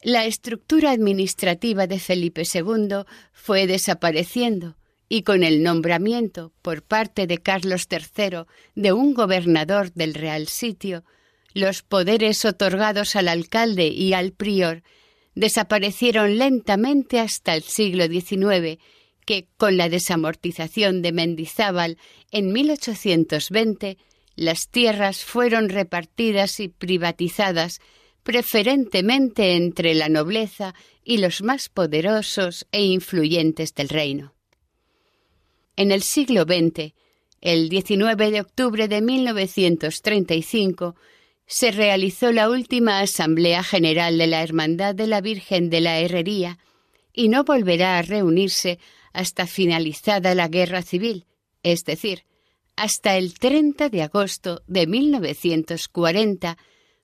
La 0.00 0.24
estructura 0.24 0.92
administrativa 0.92 1.86
de 1.86 1.98
Felipe 1.98 2.44
II 2.50 3.04
fue 3.34 3.66
desapareciendo 3.66 4.76
y 5.08 5.22
con 5.22 5.44
el 5.44 5.62
nombramiento 5.62 6.52
por 6.62 6.82
parte 6.82 7.26
de 7.26 7.38
Carlos 7.38 7.86
III 7.90 8.44
de 8.74 8.92
un 8.92 9.14
gobernador 9.14 9.92
del 9.92 10.14
Real 10.14 10.48
Sitio, 10.48 11.04
los 11.52 11.82
poderes 11.82 12.44
otorgados 12.44 13.16
al 13.16 13.28
alcalde 13.28 13.86
y 13.88 14.12
al 14.12 14.32
prior 14.32 14.82
desaparecieron 15.34 16.38
lentamente 16.38 17.20
hasta 17.20 17.54
el 17.54 17.62
siglo 17.62 18.06
XIX, 18.06 18.78
que, 19.24 19.48
con 19.56 19.76
la 19.76 19.88
desamortización 19.88 21.02
de 21.02 21.12
Mendizábal 21.12 21.98
en 22.30 22.52
1820, 22.52 23.98
las 24.36 24.68
tierras 24.68 25.24
fueron 25.24 25.68
repartidas 25.68 26.60
y 26.60 26.68
privatizadas 26.68 27.80
preferentemente 28.22 29.54
entre 29.54 29.94
la 29.94 30.08
nobleza 30.08 30.74
y 31.04 31.18
los 31.18 31.42
más 31.42 31.68
poderosos 31.68 32.66
e 32.72 32.82
influyentes 32.82 33.74
del 33.74 33.88
reino. 33.88 34.33
En 35.76 35.90
el 35.90 36.02
siglo 36.02 36.44
XX, 36.44 36.94
el 37.40 37.68
19 37.68 38.30
de 38.30 38.40
octubre 38.40 38.86
de 38.86 39.02
1935, 39.02 40.94
se 41.46 41.72
realizó 41.72 42.32
la 42.32 42.48
última 42.48 43.00
Asamblea 43.00 43.62
General 43.62 44.16
de 44.16 44.26
la 44.26 44.42
Hermandad 44.42 44.94
de 44.94 45.06
la 45.06 45.20
Virgen 45.20 45.70
de 45.70 45.80
la 45.80 45.98
Herrería 45.98 46.58
y 47.12 47.28
no 47.28 47.44
volverá 47.44 47.98
a 47.98 48.02
reunirse 48.02 48.78
hasta 49.12 49.46
finalizada 49.46 50.34
la 50.34 50.48
Guerra 50.48 50.82
Civil, 50.82 51.26
es 51.62 51.84
decir, 51.84 52.24
hasta 52.76 53.16
el 53.16 53.34
30 53.34 53.88
de 53.88 54.02
agosto 54.02 54.62
de 54.66 54.86
1940, 54.86 56.56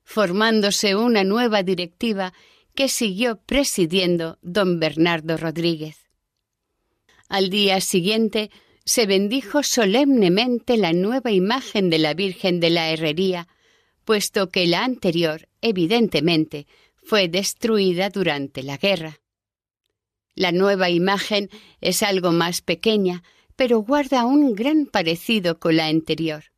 formándose 0.03 0.95
una 0.95 1.23
nueva 1.23 1.63
directiva 1.63 2.33
que 2.73 2.87
siguió 2.87 3.37
presidiendo 3.45 4.37
don 4.41 4.79
Bernardo 4.79 5.37
Rodríguez. 5.37 6.00
Al 7.31 7.49
día 7.49 7.79
siguiente 7.79 8.51
se 8.83 9.05
bendijo 9.05 9.63
solemnemente 9.63 10.75
la 10.75 10.91
nueva 10.91 11.31
imagen 11.31 11.89
de 11.89 11.97
la 11.97 12.13
Virgen 12.13 12.59
de 12.59 12.69
la 12.69 12.89
Herrería, 12.89 13.47
puesto 14.03 14.49
que 14.49 14.67
la 14.67 14.83
anterior, 14.83 15.47
evidentemente, 15.61 16.67
fue 17.01 17.29
destruida 17.29 18.09
durante 18.09 18.63
la 18.63 18.75
guerra. 18.75 19.21
La 20.35 20.51
nueva 20.51 20.89
imagen 20.89 21.49
es 21.79 22.03
algo 22.03 22.33
más 22.33 22.59
pequeña, 22.59 23.23
pero 23.55 23.79
guarda 23.79 24.25
un 24.25 24.53
gran 24.53 24.85
parecido 24.85 25.57
con 25.57 25.77
la 25.77 25.85
anterior. 25.85 26.51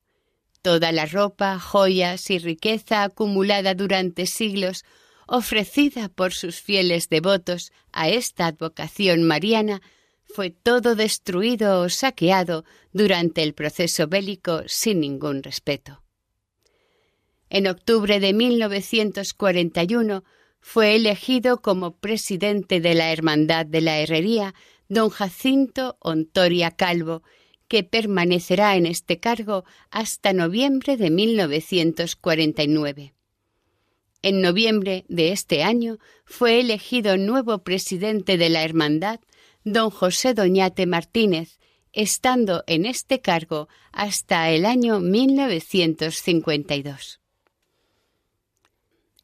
Toda 0.63 0.91
la 0.91 1.05
ropa, 1.05 1.59
joyas 1.59 2.31
y 2.31 2.39
riqueza 2.39 3.03
acumulada 3.03 3.75
durante 3.75 4.25
siglos, 4.25 4.85
ofrecida 5.27 6.09
por 6.09 6.33
sus 6.33 6.59
fieles 6.61 7.09
devotos 7.09 7.71
a 7.91 8.09
esta 8.09 8.47
advocación 8.47 9.21
mariana, 9.21 9.83
fue 10.33 10.49
todo 10.49 10.95
destruido 10.95 11.81
o 11.81 11.89
saqueado 11.89 12.65
durante 12.91 13.43
el 13.43 13.53
proceso 13.53 14.07
bélico 14.07 14.63
sin 14.65 14.99
ningún 14.99 15.43
respeto. 15.43 16.01
En 17.49 17.67
octubre 17.67 18.19
de 18.19 18.33
1941 18.33 20.23
fue 20.59 20.95
elegido 20.95 21.61
como 21.61 21.97
presidente 21.97 22.81
de 22.81 22.95
la 22.95 23.11
Hermandad 23.11 23.67
de 23.67 23.81
la 23.81 23.99
Herrería 23.99 24.55
don 24.89 25.09
Jacinto 25.09 25.97
Ontoria 25.99 26.71
Calvo, 26.71 27.21
que 27.67 27.83
permanecerá 27.83 28.75
en 28.75 28.87
este 28.87 29.19
cargo 29.19 29.65
hasta 29.91 30.33
noviembre 30.33 30.97
de 30.97 31.11
1949. 31.11 33.13
En 34.23 34.41
noviembre 34.41 35.05
de 35.09 35.31
este 35.31 35.61
año 35.63 35.99
fue 36.25 36.59
elegido 36.59 37.17
nuevo 37.17 37.63
presidente 37.63 38.37
de 38.37 38.49
la 38.49 38.63
Hermandad 38.63 39.19
don 39.63 39.89
José 39.89 40.33
Doñate 40.33 40.85
Martínez, 40.85 41.59
estando 41.93 42.63
en 42.67 42.85
este 42.85 43.21
cargo 43.21 43.69
hasta 43.91 44.49
el 44.49 44.65
año 44.65 44.99
1952. 44.99 47.21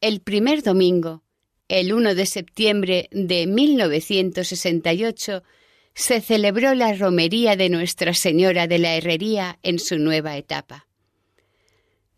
El 0.00 0.20
primer 0.20 0.62
domingo, 0.62 1.22
el 1.68 1.92
1 1.92 2.14
de 2.14 2.26
septiembre 2.26 3.08
de 3.12 3.46
1968, 3.46 5.42
se 5.94 6.20
celebró 6.20 6.74
la 6.74 6.92
romería 6.94 7.56
de 7.56 7.68
Nuestra 7.68 8.14
Señora 8.14 8.66
de 8.66 8.78
la 8.78 8.96
Herrería 8.96 9.58
en 9.62 9.78
su 9.78 9.98
nueva 9.98 10.36
etapa. 10.36 10.86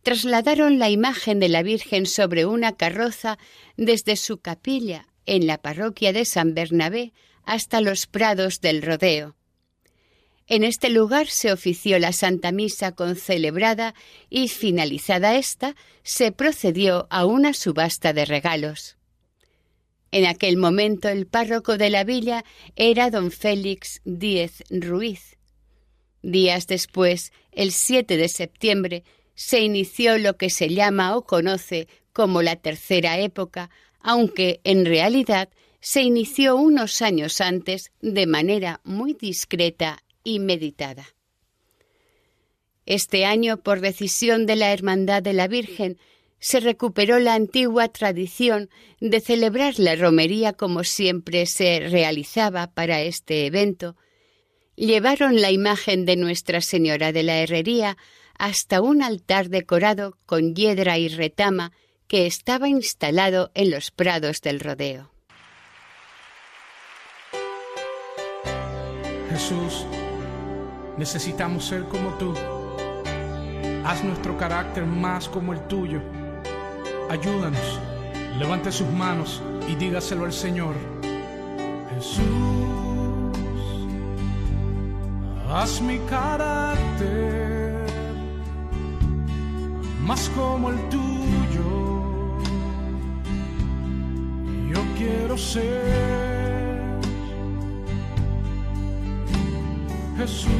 Trasladaron 0.03 0.79
la 0.79 0.91
imagen 0.91 1.41
de 1.41 1.49
la 1.49 1.63
Virgen 1.63 2.07
sobre 2.07 2.45
una 2.45 2.77
carroza 2.77 3.39
desde 3.77 4.17
su 4.17 4.39
capilla 4.39 5.09
en 5.27 5.47
la 5.47 5.59
parroquia 5.59 6.13
de 6.13 6.25
San 6.25 6.55
Bernabé 6.55 7.13
hasta 7.45 7.81
los 7.81 8.07
prados 8.07 8.61
del 8.61 8.83
rodeo. 8.83 9.37
En 10.47 10.65
este 10.65 10.91
lugar 10.91 11.29
se 11.29 11.53
ofició 11.53 11.99
la 11.99 12.13
Santa 12.13 12.53
Misa 12.53 12.93
concelebrada 12.93 13.95
y, 14.29 14.49
finalizada 14.49 15.37
esta, 15.37 15.77
se 16.03 16.33
procedió 16.33 17.07
a 17.11 17.25
una 17.25 17.55
subasta 17.55 18.13
de 18.13 18.25
regalos. 18.25 18.97
En 20.11 20.27
aquel 20.27 20.59
momento 20.59 21.09
el 21.09 21.27
párroco 21.27 21.79
de 21.79 21.89
la 21.89 22.05
villa 22.05 22.45
era 22.77 23.11
don 23.11 23.31
Félix 23.31 24.03
Díez 24.05 24.63
Ruiz. 24.69 25.39
Días 26.23 26.67
después, 26.67 27.33
el 27.51 27.73
7 27.73 28.17
de 28.17 28.29
septiembre, 28.29 29.05
se 29.35 29.61
inició 29.61 30.19
lo 30.19 30.37
que 30.37 30.51
se 30.51 30.69
llama 30.69 31.17
o 31.17 31.25
conoce 31.25 31.89
como 32.13 32.43
la 32.43 32.57
tercera 32.57 33.19
época, 33.19 33.71
aunque 34.01 34.61
en 34.65 34.85
realidad 34.85 35.49
se 35.83 36.03
inició 36.03 36.55
unos 36.55 37.03
años 37.03 37.41
antes 37.41 37.91
de 38.01 38.27
manera 38.29 38.81
muy 38.85 39.15
discreta 39.15 40.05
y 40.23 40.39
meditada. 40.39 41.05
Este 42.87 43.25
año, 43.25 43.57
por 43.59 43.81
decisión 43.81 44.47
de 44.47 44.55
la 44.55 44.73
Hermandad 44.73 45.25
de 45.25 45.33
la 45.33 45.49
Virgen, 45.49 45.99
se 46.39 46.61
recuperó 46.61 47.19
la 47.19 47.35
antigua 47.35 47.89
tradición 47.89 48.71
de 49.01 49.21
celebrar 49.21 49.81
la 49.81 49.97
romería 49.97 50.53
como 50.53 50.85
siempre 50.85 51.47
se 51.47 51.81
realizaba 51.81 52.69
para 52.69 53.03
este 53.03 53.47
evento. 53.47 53.97
Llevaron 54.77 55.41
la 55.41 55.51
imagen 55.51 56.05
de 56.05 56.15
Nuestra 56.15 56.61
Señora 56.61 57.11
de 57.13 57.25
la 57.25 57.39
Herrería 57.41 57.97
hasta 58.39 58.81
un 58.81 59.03
altar 59.03 59.49
decorado 59.49 60.17
con 60.27 60.55
hiedra 60.55 60.97
y 60.99 61.09
retama 61.09 61.73
que 62.07 62.27
estaba 62.27 62.69
instalado 62.69 63.51
en 63.55 63.71
los 63.71 63.91
prados 63.91 64.41
del 64.43 64.61
rodeo. 64.61 65.12
Jesús, 69.33 69.87
necesitamos 70.99 71.65
ser 71.65 71.85
como 71.85 72.11
tú. 72.19 72.35
Haz 73.83 74.05
nuestro 74.05 74.37
carácter 74.37 74.85
más 74.85 75.27
como 75.27 75.55
el 75.55 75.61
tuyo. 75.69 76.03
Ayúdanos. 77.09 77.81
Levante 78.39 78.71
sus 78.71 78.89
manos 78.91 79.43
y 79.67 79.75
dígaselo 79.77 80.27
al 80.27 80.35
Señor. 80.35 80.75
Jesús, 81.95 82.23
haz 85.51 85.81
mi 85.81 85.99
carácter 86.01 87.87
más 90.05 90.29
como 90.37 90.69
el 90.69 90.89
tuyo. 90.91 91.63
Yo 94.69 94.81
quiero 94.99 95.39
ser 95.39 96.32
Jesús, 100.23 100.53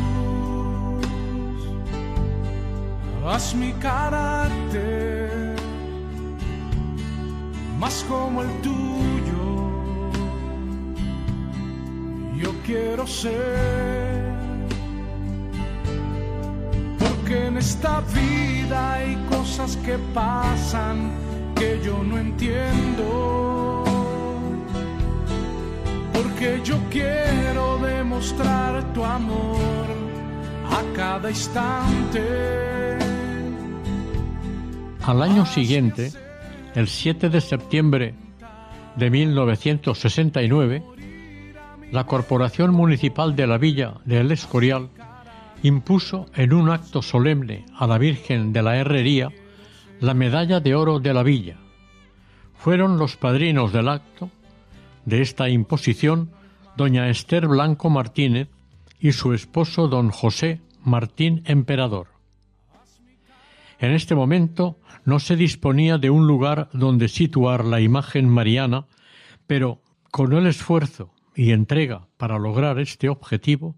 haz 3.25 3.55
mi 3.55 3.73
carácter 3.75 5.55
más 7.79 8.05
como 8.09 8.43
el 8.43 8.49
tuyo. 8.61 9.43
yo 12.43 12.51
quiero 12.67 13.07
ser. 13.07 14.33
Porque 16.99 17.47
en 17.47 17.57
esta 17.57 18.01
vida 18.01 18.95
hay 18.95 19.15
cosas 19.31 19.77
que 19.85 19.97
pasan 20.13 21.13
que 21.55 21.81
yo 21.85 22.03
no 22.03 22.19
entiendo. 22.19 23.52
Porque 26.23 26.61
yo 26.65 26.79
quiero 26.89 27.79
demostrar 27.79 28.93
tu 28.93 29.05
amor 29.05 29.87
a 30.71 30.95
cada 30.95 31.31
instante. 31.31 32.23
Al 35.05 35.21
año 35.21 35.45
siguiente, 35.45 36.13
el 36.77 36.87
7 36.87 37.29
de 37.29 37.41
septiembre 37.41 38.15
de 38.95 39.11
1969, 39.11 40.85
la 41.91 42.05
Corporación 42.07 42.73
Municipal 42.73 43.35
de 43.35 43.47
la 43.49 43.59
Villa 43.59 43.95
de 44.05 44.21
El 44.21 44.31
Escorial 44.31 44.91
impuso 45.65 46.27
en 46.37 46.53
un 46.53 46.71
acto 46.71 47.03
solemne 47.03 47.65
a 47.77 47.89
la 47.89 47.99
Virgen 47.99 48.53
de 48.53 48.63
la 48.63 48.77
Herrería 48.77 49.33
la 49.99 50.15
medalla 50.15 50.61
de 50.61 50.77
oro 50.77 51.01
de 51.01 51.15
la 51.15 51.25
villa. 51.25 51.57
Fueron 52.55 52.97
los 52.97 53.17
padrinos 53.17 53.73
del 53.73 53.89
acto 53.89 54.31
de 55.05 55.23
esta 55.23 55.49
imposición 55.49 56.31
doña 56.77 57.09
Esther 57.09 57.49
Blanco 57.49 57.91
Martínez 57.91 58.49
y 58.99 59.13
su 59.13 59.33
esposo 59.33 59.89
don 59.89 60.11
José 60.11 60.61
Martín 60.85 61.43
Emperador. 61.47 62.09
En 63.79 63.93
este 63.93 64.15
momento 64.15 64.79
no 65.05 65.19
se 65.19 65.35
disponía 65.35 65.99
de 65.99 66.09
un 66.11 66.27
lugar 66.27 66.69
donde 66.73 67.09
situar 67.09 67.65
la 67.65 67.81
imagen 67.81 68.29
mariana, 68.29 68.87
pero 69.47 69.83
con 70.13 70.33
el 70.33 70.47
esfuerzo 70.47 71.13
y 71.35 71.51
entrega 71.51 72.07
para 72.17 72.39
lograr 72.39 72.79
este 72.79 73.09
objetivo, 73.09 73.75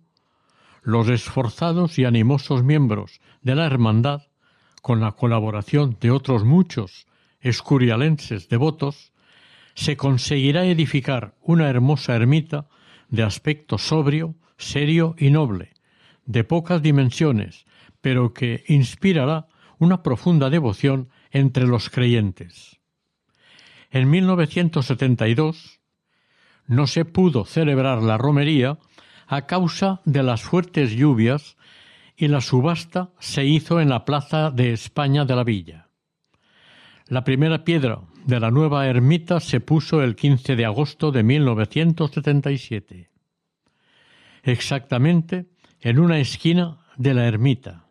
los 0.82 1.08
esforzados 1.08 1.98
y 1.98 2.04
animosos 2.04 2.62
miembros 2.62 3.20
de 3.40 3.54
la 3.54 3.64
Hermandad, 3.64 4.22
con 4.82 5.00
la 5.00 5.12
colaboración 5.12 5.96
de 5.98 6.10
otros 6.10 6.44
muchos 6.44 7.06
escurialenses 7.40 8.50
devotos, 8.50 9.13
se 9.74 9.96
conseguirá 9.96 10.64
edificar 10.64 11.34
una 11.42 11.68
hermosa 11.68 12.14
ermita 12.14 12.68
de 13.08 13.22
aspecto 13.22 13.78
sobrio, 13.78 14.34
serio 14.56 15.14
y 15.18 15.30
noble, 15.30 15.72
de 16.26 16.44
pocas 16.44 16.82
dimensiones, 16.82 17.66
pero 18.00 18.32
que 18.32 18.64
inspirará 18.68 19.48
una 19.78 20.02
profunda 20.02 20.50
devoción 20.50 21.10
entre 21.30 21.66
los 21.66 21.90
creyentes. 21.90 22.78
En 23.90 24.10
1972, 24.10 25.80
no 26.66 26.86
se 26.86 27.04
pudo 27.04 27.44
celebrar 27.44 28.02
la 28.02 28.16
romería 28.16 28.78
a 29.26 29.46
causa 29.46 30.00
de 30.04 30.22
las 30.22 30.42
fuertes 30.42 30.92
lluvias 30.92 31.56
y 32.16 32.28
la 32.28 32.40
subasta 32.40 33.10
se 33.18 33.44
hizo 33.44 33.80
en 33.80 33.88
la 33.88 34.04
Plaza 34.04 34.50
de 34.50 34.72
España 34.72 35.24
de 35.24 35.36
la 35.36 35.44
Villa. 35.44 35.88
La 37.06 37.24
primera 37.24 37.64
piedra 37.64 38.00
de 38.26 38.40
la 38.40 38.50
nueva 38.50 38.86
ermita 38.86 39.40
se 39.40 39.60
puso 39.60 40.02
el 40.02 40.16
15 40.16 40.56
de 40.56 40.64
agosto 40.64 41.12
de 41.12 41.22
1977, 41.22 43.10
exactamente 44.42 45.46
en 45.80 45.98
una 45.98 46.18
esquina 46.18 46.78
de 46.96 47.14
la 47.14 47.26
ermita. 47.26 47.86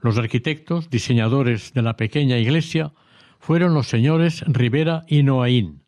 Los 0.00 0.18
arquitectos, 0.18 0.90
diseñadores 0.90 1.72
de 1.72 1.82
la 1.82 1.96
pequeña 1.96 2.38
iglesia, 2.38 2.92
fueron 3.40 3.74
los 3.74 3.88
señores 3.88 4.44
Rivera 4.46 5.04
y 5.08 5.22
Noaín, 5.22 5.82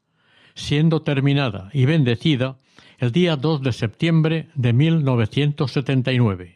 siendo 0.54 1.02
terminada 1.02 1.70
y 1.72 1.84
bendecida 1.84 2.58
el 2.98 3.12
día 3.12 3.36
2 3.36 3.62
de 3.62 3.72
septiembre 3.72 4.48
de 4.54 4.72
1979. 4.72 6.55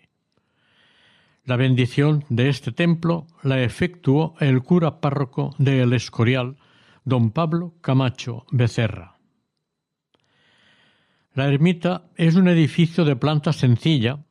La 1.44 1.56
bendición 1.56 2.24
de 2.28 2.48
este 2.48 2.70
templo 2.70 3.26
la 3.42 3.62
efectuó 3.62 4.34
el 4.40 4.62
cura 4.62 5.00
párroco 5.00 5.54
de 5.58 5.82
El 5.82 5.94
Escorial, 5.94 6.58
don 7.04 7.30
Pablo 7.30 7.74
Camacho 7.80 8.44
Becerra. 8.50 9.16
La 11.32 11.46
ermita 11.46 12.04
es 12.16 12.34
un 12.34 12.48
edificio 12.48 13.04
de 13.04 13.16
planta 13.16 13.52
sencilla 13.52 14.24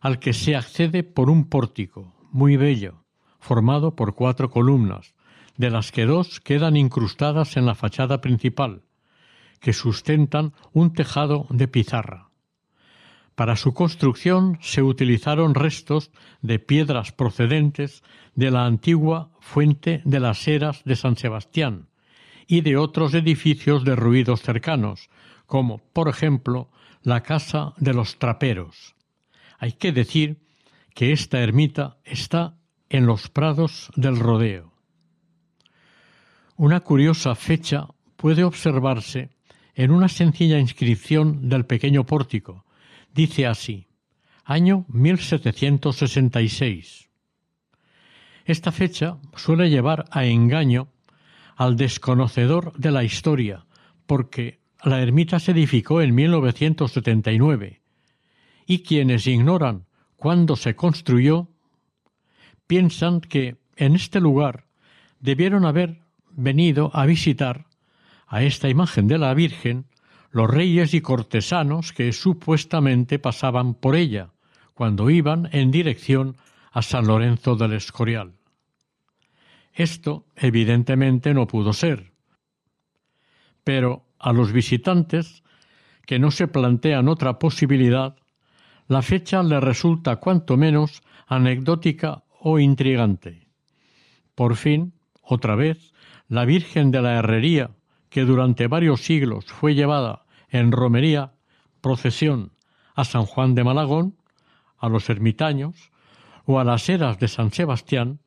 al 0.00 0.18
que 0.18 0.32
se 0.32 0.54
accede 0.54 1.02
por 1.02 1.30
un 1.30 1.48
pórtico 1.48 2.14
muy 2.30 2.56
bello, 2.56 3.04
formado 3.38 3.96
por 3.96 4.14
cuatro 4.14 4.50
columnas, 4.50 5.14
de 5.56 5.70
las 5.70 5.92
que 5.92 6.06
dos 6.06 6.40
quedan 6.40 6.76
incrustadas 6.76 7.56
en 7.56 7.66
la 7.66 7.74
fachada 7.74 8.20
principal, 8.20 8.82
que 9.60 9.72
sustentan 9.72 10.52
un 10.72 10.92
tejado 10.92 11.46
de 11.50 11.68
pizarra. 11.68 12.29
Para 13.40 13.56
su 13.56 13.72
construcción 13.72 14.58
se 14.60 14.82
utilizaron 14.82 15.54
restos 15.54 16.10
de 16.42 16.58
piedras 16.58 17.10
procedentes 17.10 18.02
de 18.34 18.50
la 18.50 18.66
antigua 18.66 19.30
fuente 19.40 20.02
de 20.04 20.20
las 20.20 20.46
Eras 20.46 20.84
de 20.84 20.94
San 20.94 21.16
Sebastián 21.16 21.88
y 22.46 22.60
de 22.60 22.76
otros 22.76 23.14
edificios 23.14 23.82
derruidos 23.82 24.42
cercanos, 24.42 25.08
como, 25.46 25.78
por 25.78 26.10
ejemplo, 26.10 26.68
la 27.02 27.22
Casa 27.22 27.72
de 27.78 27.94
los 27.94 28.18
Traperos. 28.18 28.94
Hay 29.58 29.72
que 29.72 29.92
decir 29.92 30.42
que 30.94 31.10
esta 31.12 31.40
ermita 31.40 31.96
está 32.04 32.58
en 32.90 33.06
los 33.06 33.30
prados 33.30 33.90
del 33.96 34.18
rodeo. 34.18 34.74
Una 36.58 36.80
curiosa 36.80 37.34
fecha 37.34 37.86
puede 38.18 38.44
observarse 38.44 39.30
en 39.74 39.92
una 39.92 40.08
sencilla 40.08 40.58
inscripción 40.58 41.48
del 41.48 41.64
pequeño 41.64 42.04
pórtico. 42.04 42.66
Dice 43.14 43.46
así, 43.46 43.86
año 44.44 44.84
1766. 44.88 47.08
Esta 48.44 48.72
fecha 48.72 49.18
suele 49.36 49.70
llevar 49.70 50.06
a 50.10 50.24
engaño 50.24 50.88
al 51.56 51.76
desconocedor 51.76 52.72
de 52.76 52.90
la 52.90 53.04
historia, 53.04 53.66
porque 54.06 54.58
la 54.82 55.02
ermita 55.02 55.38
se 55.38 55.52
edificó 55.52 56.00
en 56.00 56.14
1979 56.14 57.82
y 58.66 58.82
quienes 58.82 59.26
ignoran 59.26 59.84
cuándo 60.16 60.56
se 60.56 60.74
construyó 60.76 61.48
piensan 62.66 63.20
que 63.20 63.58
en 63.76 63.94
este 63.94 64.20
lugar 64.20 64.66
debieron 65.18 65.66
haber 65.66 66.00
venido 66.30 66.90
a 66.94 67.04
visitar 67.04 67.66
a 68.26 68.42
esta 68.42 68.68
imagen 68.68 69.08
de 69.08 69.18
la 69.18 69.34
Virgen 69.34 69.86
los 70.30 70.48
reyes 70.48 70.94
y 70.94 71.00
cortesanos 71.00 71.92
que 71.92 72.12
supuestamente 72.12 73.18
pasaban 73.18 73.74
por 73.74 73.96
ella 73.96 74.30
cuando 74.74 75.10
iban 75.10 75.48
en 75.52 75.70
dirección 75.70 76.36
a 76.72 76.82
San 76.82 77.06
Lorenzo 77.06 77.56
del 77.56 77.72
Escorial. 77.72 78.32
Esto 79.72 80.26
evidentemente 80.36 81.34
no 81.34 81.46
pudo 81.46 81.72
ser. 81.72 82.12
Pero 83.64 84.04
a 84.18 84.32
los 84.32 84.52
visitantes 84.52 85.42
que 86.06 86.18
no 86.18 86.30
se 86.30 86.48
plantean 86.48 87.08
otra 87.08 87.38
posibilidad, 87.38 88.16
la 88.88 89.02
fecha 89.02 89.42
le 89.42 89.60
resulta 89.60 90.16
cuanto 90.16 90.56
menos 90.56 91.02
anecdótica 91.26 92.24
o 92.40 92.58
intrigante. 92.58 93.46
Por 94.34 94.56
fin, 94.56 94.92
otra 95.22 95.54
vez, 95.54 95.92
la 96.28 96.44
Virgen 96.44 96.90
de 96.90 97.02
la 97.02 97.18
Herrería 97.18 97.70
que 98.10 98.24
durante 98.24 98.66
varios 98.66 99.02
siglos 99.02 99.46
fue 99.46 99.74
llevada 99.74 100.26
en 100.50 100.72
romería, 100.72 101.32
procesión, 101.80 102.52
a 102.94 103.04
San 103.04 103.24
Juan 103.24 103.54
de 103.54 103.64
Malagón, 103.64 104.16
a 104.76 104.88
los 104.88 105.08
ermitaños 105.08 105.90
o 106.44 106.58
a 106.58 106.64
las 106.64 106.88
eras 106.88 107.18
de 107.18 107.28
San 107.28 107.52
Sebastián, 107.52 108.20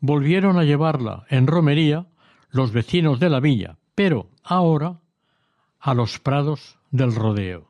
volvieron 0.00 0.58
a 0.58 0.64
llevarla 0.64 1.24
en 1.30 1.46
romería 1.46 2.06
los 2.50 2.72
vecinos 2.72 3.20
de 3.20 3.30
la 3.30 3.40
villa, 3.40 3.78
pero 3.94 4.30
ahora 4.42 5.00
a 5.78 5.94
los 5.94 6.18
prados 6.18 6.78
del 6.90 7.14
rodeo. 7.14 7.68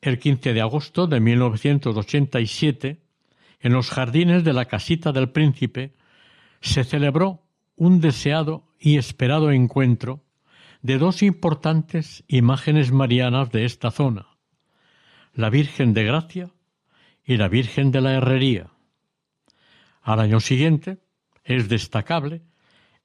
El 0.00 0.18
15 0.18 0.54
de 0.54 0.60
agosto 0.60 1.06
de 1.06 1.20
1987, 1.20 3.02
en 3.60 3.72
los 3.72 3.90
jardines 3.90 4.44
de 4.44 4.52
la 4.52 4.64
casita 4.64 5.12
del 5.12 5.30
príncipe, 5.30 5.94
se 6.60 6.84
celebró 6.84 7.42
un 7.80 8.02
deseado 8.02 8.68
y 8.78 8.98
esperado 8.98 9.50
encuentro 9.50 10.22
de 10.82 10.98
dos 10.98 11.22
importantes 11.22 12.24
imágenes 12.28 12.92
marianas 12.92 13.50
de 13.52 13.64
esta 13.64 13.90
zona, 13.90 14.26
la 15.32 15.48
Virgen 15.48 15.94
de 15.94 16.04
Gracia 16.04 16.50
y 17.24 17.38
la 17.38 17.48
Virgen 17.48 17.90
de 17.90 18.02
la 18.02 18.12
Herrería. 18.12 18.66
Al 20.02 20.20
año 20.20 20.40
siguiente 20.40 20.98
es 21.42 21.70
destacable 21.70 22.42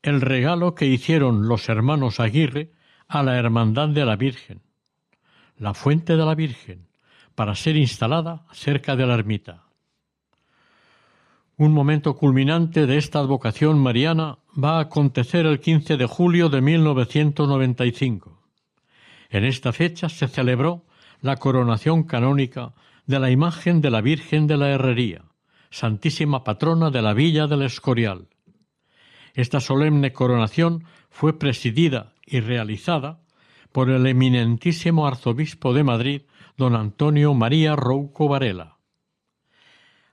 el 0.01 0.19
regalo 0.19 0.75
que 0.75 0.87
hicieron 0.87 1.47
los 1.47 1.69
hermanos 1.69 2.19
Aguirre 2.19 2.73
a 3.07 3.23
la 3.23 3.37
Hermandad 3.37 3.87
de 3.87 4.03
la 4.03 4.17
Virgen, 4.17 4.61
la 5.57 5.73
Fuente 5.73 6.17
de 6.17 6.25
la 6.25 6.35
Virgen, 6.35 6.89
para 7.33 7.55
ser 7.55 7.77
instalada 7.77 8.45
cerca 8.51 8.97
de 8.97 9.05
la 9.05 9.13
ermita. 9.13 9.63
Un 11.55 11.71
momento 11.71 12.17
culminante 12.17 12.85
de 12.85 12.97
esta 12.97 13.19
advocación 13.19 13.79
mariana 13.79 14.39
va 14.61 14.77
a 14.77 14.81
acontecer 14.81 15.45
el 15.45 15.59
15 15.59 15.97
de 15.97 16.05
julio 16.05 16.49
de 16.49 16.61
1995. 16.61 18.41
En 19.29 19.43
esta 19.43 19.73
fecha 19.73 20.09
se 20.09 20.27
celebró 20.27 20.85
la 21.21 21.37
coronación 21.37 22.03
canónica 22.03 22.73
de 23.05 23.19
la 23.19 23.31
imagen 23.31 23.81
de 23.81 23.91
la 23.91 24.01
Virgen 24.01 24.47
de 24.47 24.57
la 24.57 24.69
Herrería, 24.69 25.23
Santísima 25.69 26.43
Patrona 26.43 26.89
de 26.89 27.01
la 27.01 27.13
Villa 27.13 27.47
del 27.47 27.63
Escorial. 27.63 28.29
Esta 29.33 29.59
solemne 29.59 30.13
coronación 30.13 30.85
fue 31.09 31.37
presidida 31.37 32.13
y 32.25 32.39
realizada 32.39 33.19
por 33.71 33.89
el 33.89 34.07
eminentísimo 34.07 35.05
arzobispo 35.05 35.73
de 35.73 35.83
Madrid, 35.83 36.21
don 36.55 36.75
Antonio 36.75 37.33
María 37.33 37.75
Rouco 37.75 38.29
Varela. 38.29 38.74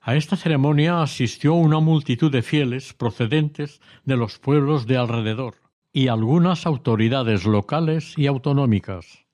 A 0.05 0.17
esta 0.17 0.37
ceremonia 0.37 1.01
asistió 1.01 1.55
una 1.55 1.79
multitud 1.79 2.31
de 2.33 2.43
fieles 2.43 2.93
procedentes 2.93 3.81
de 4.05 4.17
los 4.17 4.41
pueblos 4.41 4.89
de 4.89 4.97
alrededor 4.97 5.55
y 5.93 6.09
algunas 6.09 6.67
autoridades 6.67 7.45
locales 7.45 8.19
y 8.19 8.27
autonómicas. 8.27 9.25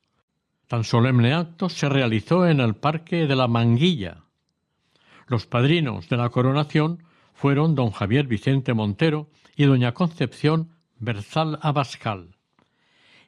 Tan 0.67 0.85
solemne 0.85 1.33
acto 1.33 1.71
se 1.71 1.89
realizó 1.89 2.47
en 2.47 2.61
el 2.61 2.75
Parque 2.75 3.27
de 3.27 3.35
la 3.35 3.49
Manguilla. 3.49 4.25
Los 5.27 5.47
padrinos 5.47 6.11
de 6.11 6.19
la 6.19 6.29
coronación 6.29 7.03
fueron 7.33 7.75
don 7.75 7.91
Javier 7.91 8.27
Vicente 8.27 8.75
Montero 8.75 9.31
y 9.57 9.65
doña 9.65 9.95
Concepción 9.95 10.77
Berzal 10.99 11.59
Abascal. 11.63 12.37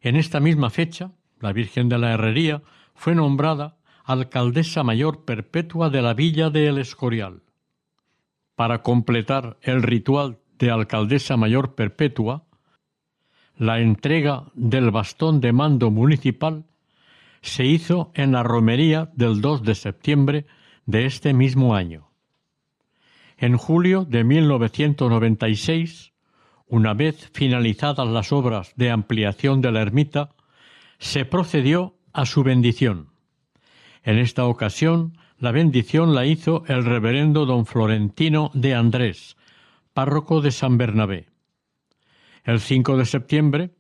En 0.03 0.17
esta 0.17 0.41
misma 0.41 0.69
fecha, 0.69 1.13
la 1.41 1.55
Virgen 1.55 1.89
de 1.89 1.97
la 1.97 2.13
Herrería 2.13 2.61
fue 2.95 3.15
nombrada 3.15 3.79
alcaldesa 4.05 4.83
mayor 4.83 5.25
perpetua 5.25 5.91
de 5.91 6.03
la 6.03 6.15
villa 6.15 6.51
de 6.51 6.67
El 6.67 6.79
Escorial. 6.79 7.43
Para 8.55 8.83
completar 8.83 9.59
el 9.63 9.83
ritual 9.83 10.39
de 10.59 10.71
alcaldesa 10.71 11.37
mayor 11.37 11.75
perpetua, 11.75 12.45
la 13.57 13.81
entrega 13.81 14.45
del 14.55 14.91
bastón 14.91 15.41
de 15.41 15.53
mando 15.53 15.91
municipal 15.91 16.65
se 17.43 17.65
hizo 17.65 18.11
en 18.15 18.33
la 18.33 18.43
romería 18.43 19.11
del 19.15 19.41
2 19.41 19.63
de 19.63 19.75
septiembre 19.75 20.47
de 20.87 21.07
este 21.07 21.33
mismo 21.33 21.75
año. 21.75 22.11
En 23.39 23.57
julio 23.57 24.05
de 24.05 24.25
1996, 24.25 26.13
una 26.67 26.95
vez 26.95 27.31
finalizadas 27.33 28.07
las 28.07 28.33
obras 28.33 28.73
de 28.77 28.91
ampliación 28.91 29.61
de 29.61 29.73
la 29.73 29.83
ermita, 29.83 30.31
se 30.99 31.25
procedió 31.25 31.97
a 32.13 32.27
su 32.27 32.43
bendición. 32.43 33.10
En 34.03 34.19
esta 34.19 34.47
ocasión, 34.47 35.19
la 35.39 35.53
bendición 35.53 36.15
la 36.15 36.27
hizo 36.27 36.65
el 36.69 36.85
reverendo 36.85 37.47
don 37.47 37.67
Florentino 37.67 38.51
de 38.55 38.75
Andrés, 38.75 39.37
párroco 39.93 40.41
de 40.41 40.51
San 40.51 40.79
Bernabé. 40.79 41.29
El 42.45 42.61
5 42.61 42.97
de 42.97 43.05
septiembre, 43.05 43.71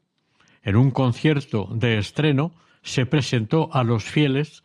en 0.62 0.76
un 0.76 0.90
concierto 0.90 1.68
de 1.72 1.98
estreno, 1.98 2.52
se 2.82 3.06
presentó 3.06 3.70
a 3.72 3.84
los 3.84 4.04
fieles 4.04 4.62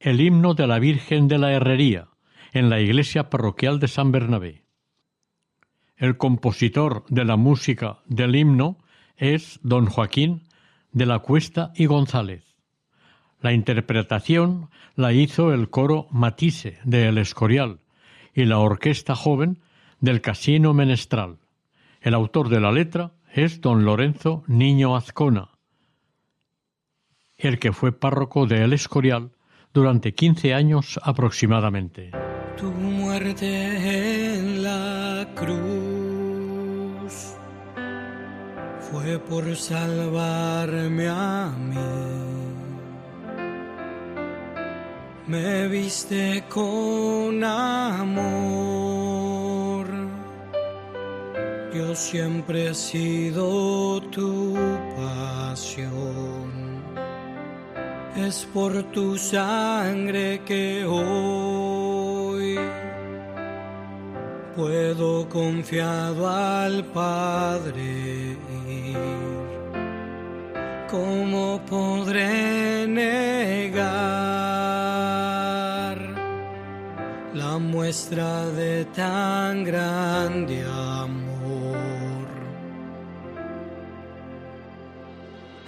el 0.00 0.20
himno 0.20 0.54
de 0.54 0.66
la 0.66 0.78
Virgen 0.78 1.28
de 1.28 1.38
la 1.38 1.52
Herrería 1.52 2.08
en 2.52 2.70
la 2.70 2.80
iglesia 2.80 3.30
parroquial 3.30 3.80
de 3.80 3.88
San 3.88 4.12
Bernabé. 4.12 4.62
El 5.96 6.16
compositor 6.16 7.04
de 7.08 7.24
la 7.24 7.36
música 7.36 7.98
del 8.06 8.36
himno 8.36 8.78
es 9.16 9.58
don 9.62 9.86
Joaquín 9.86 10.44
de 10.92 11.06
la 11.06 11.18
Cuesta 11.18 11.72
y 11.74 11.86
González. 11.86 12.47
La 13.40 13.52
interpretación 13.52 14.68
la 14.96 15.12
hizo 15.12 15.52
el 15.52 15.70
coro 15.70 16.08
Matisse 16.10 16.78
de 16.84 17.06
El 17.06 17.18
Escorial 17.18 17.78
y 18.34 18.44
la 18.46 18.58
orquesta 18.58 19.14
joven 19.14 19.58
del 20.00 20.20
Casino 20.20 20.74
Menestral. 20.74 21.38
El 22.00 22.14
autor 22.14 22.48
de 22.48 22.60
la 22.60 22.72
letra 22.72 23.12
es 23.32 23.60
don 23.60 23.84
Lorenzo 23.84 24.42
Niño 24.48 24.96
Azcona, 24.96 25.50
el 27.36 27.60
que 27.60 27.72
fue 27.72 27.92
párroco 27.92 28.46
de 28.46 28.64
El 28.64 28.72
Escorial 28.72 29.30
durante 29.72 30.14
quince 30.14 30.54
años 30.54 30.98
aproximadamente. 31.02 32.10
Tu 32.56 32.72
muerte 32.72 34.34
en 34.34 34.64
la 34.64 35.28
cruz 35.36 35.58
fue 38.90 39.20
por 39.20 39.54
salvarme 39.54 41.06
a 41.08 41.54
mí 41.56 42.27
me 45.28 45.68
viste 45.68 46.42
con 46.48 47.44
amor. 47.44 48.26
Yo 51.74 51.94
siempre 51.94 52.70
he 52.70 52.74
sido 52.74 54.00
tu 54.10 54.56
pasión. 54.96 56.48
Es 58.16 58.48
por 58.52 58.82
tu 58.84 59.18
sangre 59.18 60.40
que 60.46 60.84
hoy 60.86 62.58
puedo 64.56 65.28
confiado 65.28 66.26
al 66.26 66.84
Padre. 66.86 68.36
¿Cómo 70.90 71.60
podré 71.68 72.86
negar 72.88 74.37
la 77.34 77.58
muestra 77.58 78.46
de 78.46 78.84
tan 78.86 79.64
grande 79.64 80.64
amor? 80.64 82.28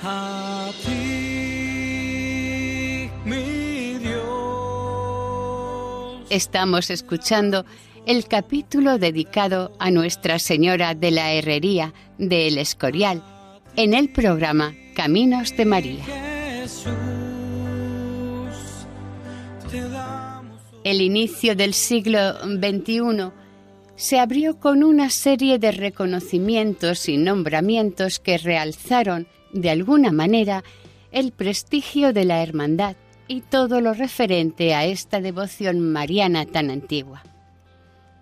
A 0.02 0.70
ti, 0.82 1.10
mi 3.24 3.98
Dios. 3.98 4.20
Estamos 6.30 6.90
escuchando 6.90 7.66
el 8.06 8.26
capítulo 8.26 8.98
dedicado 8.98 9.72
a 9.78 9.90
Nuestra 9.90 10.38
Señora 10.38 10.94
de 10.94 11.10
la 11.10 11.32
Herrería 11.32 11.92
de 12.16 12.48
El 12.48 12.56
Escorial 12.56 13.22
en 13.76 13.92
el 13.94 14.10
programa 14.10 14.74
Caminos 14.94 15.54
de 15.56 15.64
María. 15.66 16.29
El 20.82 21.02
inicio 21.02 21.54
del 21.54 21.74
siglo 21.74 22.40
XXI 22.40 23.32
se 23.96 24.18
abrió 24.18 24.58
con 24.58 24.82
una 24.82 25.10
serie 25.10 25.58
de 25.58 25.72
reconocimientos 25.72 27.06
y 27.06 27.18
nombramientos 27.18 28.18
que 28.18 28.38
realzaron, 28.38 29.26
de 29.52 29.68
alguna 29.68 30.10
manera, 30.10 30.64
el 31.12 31.32
prestigio 31.32 32.14
de 32.14 32.24
la 32.24 32.42
hermandad 32.42 32.96
y 33.28 33.42
todo 33.42 33.82
lo 33.82 33.92
referente 33.92 34.72
a 34.74 34.86
esta 34.86 35.20
devoción 35.20 35.80
mariana 35.80 36.46
tan 36.46 36.70
antigua. 36.70 37.22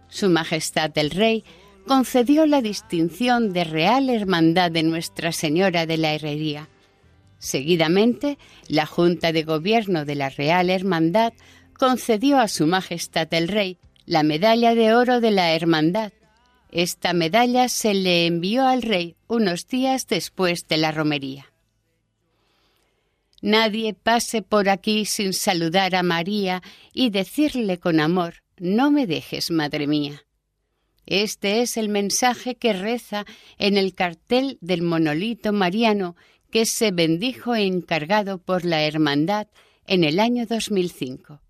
Su 0.08 0.28
Majestad 0.28 0.90
el 0.98 1.10
Rey 1.10 1.44
concedió 1.86 2.44
la 2.44 2.60
distinción 2.60 3.52
de 3.52 3.62
Real 3.62 4.10
Hermandad 4.10 4.72
de 4.72 4.82
Nuestra 4.82 5.30
Señora 5.30 5.86
de 5.86 5.96
la 5.96 6.12
Herrería. 6.12 6.68
Seguidamente, 7.38 8.36
la 8.66 8.84
Junta 8.84 9.30
de 9.30 9.44
Gobierno 9.44 10.04
de 10.04 10.16
la 10.16 10.28
Real 10.28 10.70
Hermandad 10.70 11.32
concedió 11.78 12.38
a 12.38 12.48
Su 12.48 12.66
Majestad 12.66 13.32
el 13.32 13.48
Rey 13.48 13.78
la 14.04 14.22
Medalla 14.22 14.74
de 14.74 14.94
Oro 14.94 15.20
de 15.20 15.30
la 15.30 15.54
Hermandad. 15.54 16.12
Esta 16.72 17.12
medalla 17.12 17.68
se 17.68 17.94
le 17.94 18.26
envió 18.26 18.66
al 18.66 18.82
Rey 18.82 19.16
unos 19.26 19.68
días 19.68 20.06
después 20.06 20.66
de 20.66 20.78
la 20.78 20.92
romería. 20.92 21.52
Nadie 23.40 23.94
pase 23.94 24.42
por 24.42 24.68
aquí 24.68 25.04
sin 25.04 25.32
saludar 25.32 25.94
a 25.94 26.02
María 26.02 26.62
y 26.92 27.10
decirle 27.10 27.78
con 27.78 28.00
amor, 28.00 28.42
no 28.58 28.90
me 28.90 29.06
dejes, 29.06 29.50
Madre 29.50 29.86
mía. 29.86 30.24
Este 31.06 31.62
es 31.62 31.76
el 31.76 31.88
mensaje 31.88 32.56
que 32.56 32.72
reza 32.72 33.24
en 33.56 33.76
el 33.76 33.94
cartel 33.94 34.58
del 34.60 34.82
monolito 34.82 35.52
mariano 35.52 36.16
que 36.50 36.66
se 36.66 36.90
bendijo 36.90 37.54
e 37.54 37.62
encargado 37.62 38.38
por 38.38 38.64
la 38.64 38.82
Hermandad 38.82 39.46
en 39.86 40.02
el 40.04 40.18
año 40.18 40.44
2005. 40.46 41.40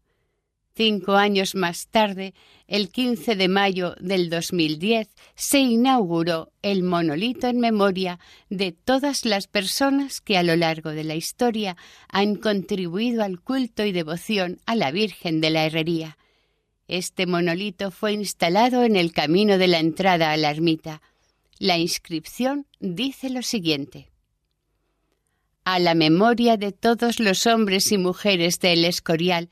Cinco 0.79 1.17
años 1.17 1.57
más 1.57 1.89
tarde, 1.89 2.35
el 2.69 2.91
15 2.91 3.35
de 3.35 3.49
mayo 3.49 3.97
del 3.99 4.31
2010, 4.31 5.09
se 5.35 5.59
inauguró 5.59 6.53
el 6.63 6.85
monolito 6.85 7.49
en 7.49 7.59
memoria 7.59 8.21
de 8.49 8.71
todas 8.71 9.25
las 9.25 9.49
personas 9.49 10.21
que 10.21 10.39
a 10.39 10.45
lo 10.45 10.55
largo 10.55 10.91
de 10.91 11.03
la 11.03 11.17
historia 11.17 11.77
han 12.07 12.37
contribuido 12.37 13.25
al 13.25 13.41
culto 13.41 13.85
y 13.85 13.91
devoción 13.91 14.61
a 14.67 14.77
la 14.77 14.93
Virgen 14.93 15.41
de 15.41 15.51
la 15.51 15.67
Herrería. 15.67 16.17
Este 16.87 17.27
monolito 17.27 17.91
fue 17.91 18.13
instalado 18.13 18.85
en 18.85 18.95
el 18.95 19.11
camino 19.11 19.59
de 19.59 19.67
la 19.67 19.81
entrada 19.81 20.31
a 20.31 20.37
la 20.37 20.53
ermita. 20.53 21.03
La 21.59 21.77
inscripción 21.77 22.69
dice 22.79 23.31
lo 23.31 23.43
siguiente. 23.43 24.13
A 25.65 25.81
la 25.81 25.97
memoria 25.97 26.57
de 26.57 26.71
todos 26.71 27.19
los 27.19 27.49
hombres 27.49 27.91
y 27.91 27.99
mujeres 27.99 28.61
del 28.61 28.85
Escorial, 28.85 29.51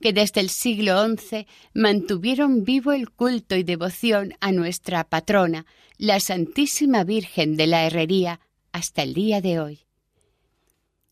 que 0.00 0.12
desde 0.12 0.40
el 0.40 0.50
siglo 0.50 1.04
XI 1.04 1.46
mantuvieron 1.74 2.64
vivo 2.64 2.92
el 2.92 3.10
culto 3.10 3.56
y 3.56 3.62
devoción 3.62 4.34
a 4.40 4.52
nuestra 4.52 5.04
patrona, 5.04 5.66
la 5.98 6.20
Santísima 6.20 7.04
Virgen 7.04 7.56
de 7.56 7.66
la 7.66 7.86
Herrería, 7.86 8.40
hasta 8.72 9.02
el 9.02 9.14
día 9.14 9.40
de 9.40 9.60
hoy. 9.60 9.80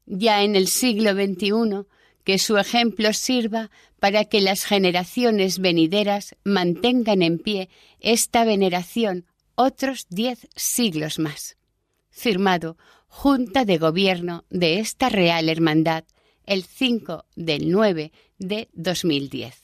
Ya 0.07 0.43
en 0.43 0.55
el 0.55 0.69
siglo 0.69 1.13
XXI, 1.13 1.87
que 2.25 2.39
su 2.39 2.57
ejemplo 2.59 3.13
sirva 3.13 3.71
para 4.01 4.25
que 4.25 4.41
las 4.41 4.65
generaciones 4.65 5.59
venideras 5.59 6.37
mantengan 6.45 7.23
en 7.23 7.39
pie 7.39 7.69
esta 8.01 8.45
veneración 8.45 9.27
otros 9.55 10.07
diez 10.11 10.49
siglos 10.57 11.19
más. 11.19 11.57
Firmado 12.11 12.77
Junta 13.09 13.65
de 13.65 13.79
Gobierno 13.79 14.45
de 14.51 14.81
esta 14.81 15.09
Real 15.09 15.49
Hermandad 15.49 16.05
el 16.47 16.65
5 16.65 17.25
del 17.37 17.71
9 17.71 18.13
de 18.39 18.69
2010. 18.73 19.63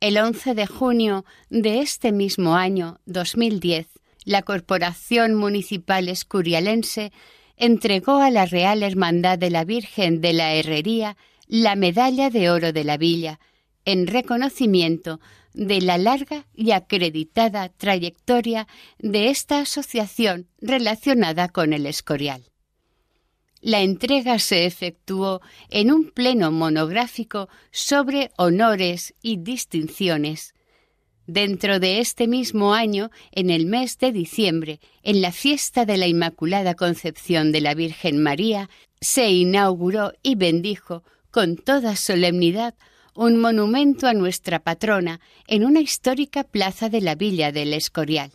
El 0.00 0.18
11 0.18 0.54
de 0.54 0.66
junio 0.66 1.24
de 1.48 1.80
este 1.80 2.12
mismo 2.12 2.56
año 2.56 3.00
2010, 3.06 3.86
la 4.24 4.42
Corporación 4.42 5.34
Municipal 5.34 6.08
Escurialense 6.08 7.12
entregó 7.56 8.16
a 8.16 8.30
la 8.30 8.46
Real 8.46 8.82
Hermandad 8.82 9.38
de 9.38 9.50
la 9.50 9.64
Virgen 9.64 10.20
de 10.20 10.32
la 10.32 10.54
Herrería 10.54 11.16
la 11.46 11.76
Medalla 11.76 12.30
de 12.30 12.50
Oro 12.50 12.72
de 12.72 12.84
la 12.84 12.96
Villa, 12.96 13.38
en 13.84 14.06
reconocimiento 14.06 15.20
de 15.52 15.80
la 15.80 15.98
larga 15.98 16.46
y 16.54 16.72
acreditada 16.72 17.68
trayectoria 17.68 18.66
de 18.98 19.28
esta 19.28 19.60
asociación 19.60 20.48
relacionada 20.60 21.48
con 21.48 21.72
el 21.72 21.86
Escorial. 21.86 22.50
La 23.64 23.80
entrega 23.80 24.38
se 24.38 24.66
efectuó 24.66 25.40
en 25.70 25.90
un 25.90 26.10
pleno 26.10 26.50
monográfico 26.50 27.48
sobre 27.70 28.30
honores 28.36 29.14
y 29.22 29.38
distinciones. 29.38 30.52
Dentro 31.26 31.80
de 31.80 32.00
este 32.00 32.28
mismo 32.28 32.74
año, 32.74 33.10
en 33.32 33.48
el 33.48 33.64
mes 33.64 33.96
de 33.96 34.12
diciembre, 34.12 34.80
en 35.02 35.22
la 35.22 35.32
fiesta 35.32 35.86
de 35.86 35.96
la 35.96 36.06
Inmaculada 36.06 36.74
Concepción 36.74 37.52
de 37.52 37.62
la 37.62 37.72
Virgen 37.72 38.22
María, 38.22 38.68
se 39.00 39.30
inauguró 39.30 40.12
y 40.22 40.34
bendijo 40.34 41.02
con 41.30 41.56
toda 41.56 41.96
solemnidad 41.96 42.74
un 43.14 43.40
monumento 43.40 44.06
a 44.06 44.12
nuestra 44.12 44.58
patrona 44.58 45.20
en 45.46 45.64
una 45.64 45.80
histórica 45.80 46.44
plaza 46.44 46.90
de 46.90 47.00
la 47.00 47.14
villa 47.14 47.50
del 47.50 47.72
Escorial. 47.72 48.30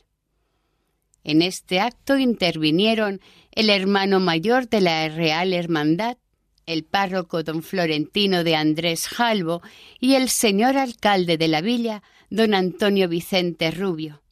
En 1.29 1.43
este 1.43 1.79
acto 1.79 2.17
intervinieron 2.17 3.21
el 3.51 3.69
hermano 3.69 4.19
mayor 4.19 4.67
de 4.67 4.81
la 4.81 5.07
Real 5.09 5.53
Hermandad, 5.53 6.17
el 6.65 6.83
párroco 6.83 7.43
don 7.43 7.61
Florentino 7.61 8.43
de 8.43 8.55
Andrés 8.55 9.07
Jalvo 9.07 9.61
y 9.99 10.15
el 10.15 10.29
señor 10.29 10.75
alcalde 10.75 11.37
de 11.37 11.47
la 11.47 11.61
villa, 11.61 12.01
don 12.31 12.55
Antonio 12.55 13.07
Vicente 13.07 13.69
Rubio. 13.69 14.23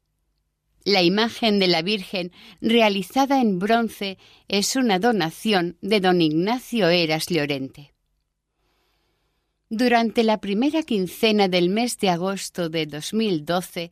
La 0.86 1.04
imagen 1.04 1.60
de 1.60 1.68
la 1.68 1.84
Virgen 1.84 2.32
realizada 2.62 3.42
en 3.42 3.60
bronce 3.60 4.18
es 4.48 4.76
una 4.76 4.98
donación 4.98 5.78
de 5.82 6.00
don 6.00 6.20
Ignacio 6.20 6.90
Eras 6.90 7.28
Llorente. 7.28 7.94
Durante 9.70 10.24
la 10.24 10.42
primera 10.42 10.82
quincena 10.82 11.48
del 11.48 11.70
mes 11.70 12.00
de 12.00 12.10
agosto 12.10 12.70
de 12.70 12.88
2012, 12.88 13.92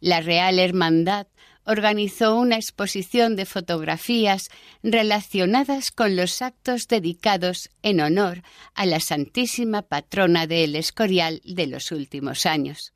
la 0.00 0.20
Real 0.20 0.58
Hermandad 0.58 1.26
organizó 1.66 2.36
una 2.36 2.56
exposición 2.56 3.34
de 3.34 3.44
fotografías 3.44 4.50
relacionadas 4.82 5.90
con 5.90 6.14
los 6.14 6.40
actos 6.40 6.86
dedicados 6.86 7.70
en 7.82 8.00
honor 8.00 8.42
a 8.74 8.86
la 8.86 9.00
Santísima 9.00 9.82
Patrona 9.82 10.46
del 10.46 10.76
Escorial 10.76 11.42
de 11.44 11.66
los 11.66 11.90
últimos 11.90 12.46
años. 12.46 12.92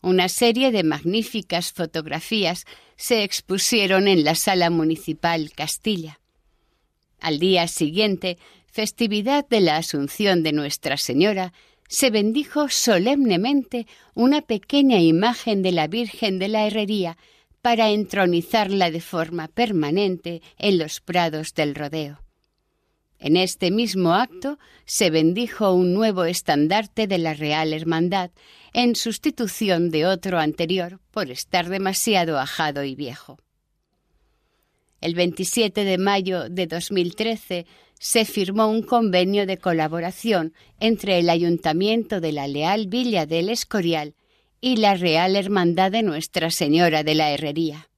Una 0.00 0.28
serie 0.28 0.72
de 0.72 0.82
magníficas 0.82 1.72
fotografías 1.72 2.64
se 2.96 3.22
expusieron 3.22 4.08
en 4.08 4.24
la 4.24 4.34
Sala 4.34 4.68
Municipal 4.68 5.52
Castilla. 5.54 6.18
Al 7.20 7.38
día 7.38 7.68
siguiente 7.68 8.38
festividad 8.66 9.46
de 9.48 9.60
la 9.60 9.76
Asunción 9.76 10.42
de 10.42 10.52
Nuestra 10.52 10.96
Señora, 10.96 11.52
se 11.92 12.08
bendijo 12.08 12.70
solemnemente 12.70 13.86
una 14.14 14.40
pequeña 14.40 14.98
imagen 14.98 15.60
de 15.60 15.72
la 15.72 15.88
Virgen 15.88 16.38
de 16.38 16.48
la 16.48 16.66
Herrería 16.66 17.18
para 17.60 17.90
entronizarla 17.90 18.90
de 18.90 19.02
forma 19.02 19.48
permanente 19.48 20.40
en 20.56 20.78
los 20.78 21.02
prados 21.02 21.52
del 21.52 21.74
rodeo. 21.74 22.22
En 23.18 23.36
este 23.36 23.70
mismo 23.70 24.14
acto 24.14 24.58
se 24.86 25.10
bendijo 25.10 25.74
un 25.74 25.92
nuevo 25.92 26.24
estandarte 26.24 27.06
de 27.06 27.18
la 27.18 27.34
Real 27.34 27.74
Hermandad 27.74 28.30
en 28.72 28.96
sustitución 28.96 29.90
de 29.90 30.06
otro 30.06 30.38
anterior 30.38 30.98
por 31.10 31.30
estar 31.30 31.68
demasiado 31.68 32.38
ajado 32.38 32.84
y 32.84 32.94
viejo. 32.94 33.36
El 35.02 35.14
27 35.14 35.84
de 35.84 35.98
mayo 35.98 36.48
de 36.48 36.66
2013 36.66 37.66
se 38.02 38.24
firmó 38.24 38.66
un 38.66 38.82
convenio 38.82 39.46
de 39.46 39.58
colaboración 39.58 40.54
entre 40.80 41.20
el 41.20 41.30
Ayuntamiento 41.30 42.20
de 42.20 42.32
la 42.32 42.48
Leal 42.48 42.88
Villa 42.88 43.26
del 43.26 43.48
Escorial 43.48 44.16
y 44.60 44.78
la 44.78 44.96
Real 44.96 45.36
Hermandad 45.36 45.92
de 45.92 46.02
Nuestra 46.02 46.50
Señora 46.50 47.04
de 47.04 47.14
la 47.14 47.30
Herrería. 47.30 47.90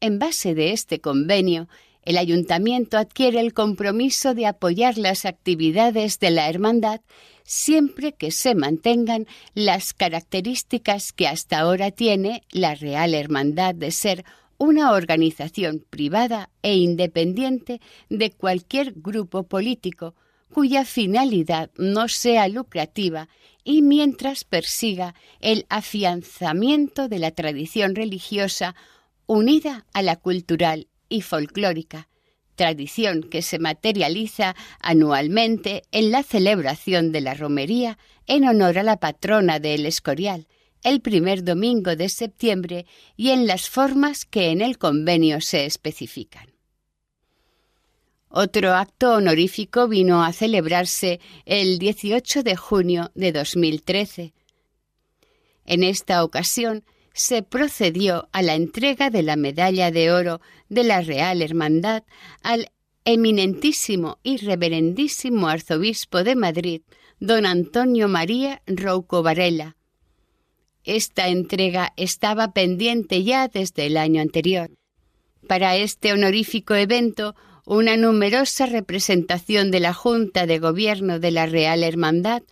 En 0.00 0.18
base 0.18 0.54
de 0.54 0.72
este 0.72 1.02
convenio, 1.02 1.68
el 2.02 2.16
ayuntamiento 2.16 2.96
adquiere 2.96 3.40
el 3.40 3.52
compromiso 3.52 4.32
de 4.32 4.46
apoyar 4.46 4.96
las 4.96 5.26
actividades 5.26 6.18
de 6.18 6.30
la 6.30 6.48
hermandad 6.48 7.02
siempre 7.44 8.12
que 8.12 8.30
se 8.30 8.54
mantengan 8.54 9.26
las 9.52 9.92
características 9.92 11.12
que 11.12 11.28
hasta 11.28 11.58
ahora 11.58 11.90
tiene 11.90 12.42
la 12.52 12.74
Real 12.74 13.12
Hermandad 13.12 13.74
de 13.74 13.90
ser 13.90 14.24
una 14.60 14.92
organización 14.92 15.82
privada 15.88 16.50
e 16.62 16.76
independiente 16.76 17.80
de 18.10 18.30
cualquier 18.30 18.92
grupo 18.94 19.44
político 19.44 20.14
cuya 20.52 20.84
finalidad 20.84 21.70
no 21.78 22.08
sea 22.08 22.46
lucrativa 22.46 23.30
y 23.64 23.80
mientras 23.80 24.44
persiga 24.44 25.14
el 25.40 25.64
afianzamiento 25.70 27.08
de 27.08 27.18
la 27.18 27.30
tradición 27.30 27.94
religiosa 27.94 28.76
unida 29.24 29.86
a 29.94 30.02
la 30.02 30.16
cultural 30.16 30.88
y 31.08 31.22
folclórica, 31.22 32.08
tradición 32.54 33.22
que 33.22 33.40
se 33.40 33.58
materializa 33.58 34.54
anualmente 34.80 35.84
en 35.90 36.10
la 36.10 36.22
celebración 36.22 37.12
de 37.12 37.22
la 37.22 37.32
romería 37.32 37.96
en 38.26 38.46
honor 38.46 38.78
a 38.78 38.82
la 38.82 38.98
patrona 38.98 39.58
del 39.58 39.86
Escorial, 39.86 40.48
el 40.82 41.00
primer 41.00 41.44
domingo 41.44 41.96
de 41.96 42.08
septiembre 42.08 42.86
y 43.16 43.30
en 43.30 43.46
las 43.46 43.68
formas 43.68 44.24
que 44.24 44.50
en 44.50 44.60
el 44.60 44.78
convenio 44.78 45.40
se 45.40 45.66
especifican. 45.66 46.50
Otro 48.28 48.74
acto 48.74 49.14
honorífico 49.14 49.88
vino 49.88 50.22
a 50.22 50.32
celebrarse 50.32 51.20
el 51.46 51.78
18 51.78 52.44
de 52.44 52.54
junio 52.54 53.10
de 53.14 53.32
2013. 53.32 54.32
En 55.66 55.82
esta 55.82 56.22
ocasión 56.22 56.84
se 57.12 57.42
procedió 57.42 58.28
a 58.32 58.42
la 58.42 58.54
entrega 58.54 59.10
de 59.10 59.22
la 59.22 59.34
medalla 59.34 59.90
de 59.90 60.12
oro 60.12 60.40
de 60.68 60.84
la 60.84 61.00
Real 61.00 61.42
Hermandad 61.42 62.04
al 62.42 62.70
eminentísimo 63.04 64.18
y 64.22 64.36
reverendísimo 64.36 65.48
arzobispo 65.48 66.22
de 66.22 66.36
Madrid, 66.36 66.82
don 67.18 67.46
Antonio 67.46 68.08
María 68.08 68.62
Rouco 68.66 69.22
Varela, 69.22 69.76
esta 70.84 71.28
entrega 71.28 71.92
estaba 71.96 72.52
pendiente 72.52 73.22
ya 73.22 73.48
desde 73.48 73.86
el 73.86 73.96
año 73.96 74.20
anterior. 74.20 74.70
Para 75.46 75.76
este 75.76 76.12
honorífico 76.12 76.74
evento, 76.74 77.34
una 77.66 77.96
numerosa 77.96 78.66
representación 78.66 79.70
de 79.70 79.80
la 79.80 79.94
Junta 79.94 80.46
de 80.46 80.58
Gobierno 80.58 81.18
de 81.18 81.30
la 81.30 81.46
Real 81.46 81.82
Hermandad 81.82 82.42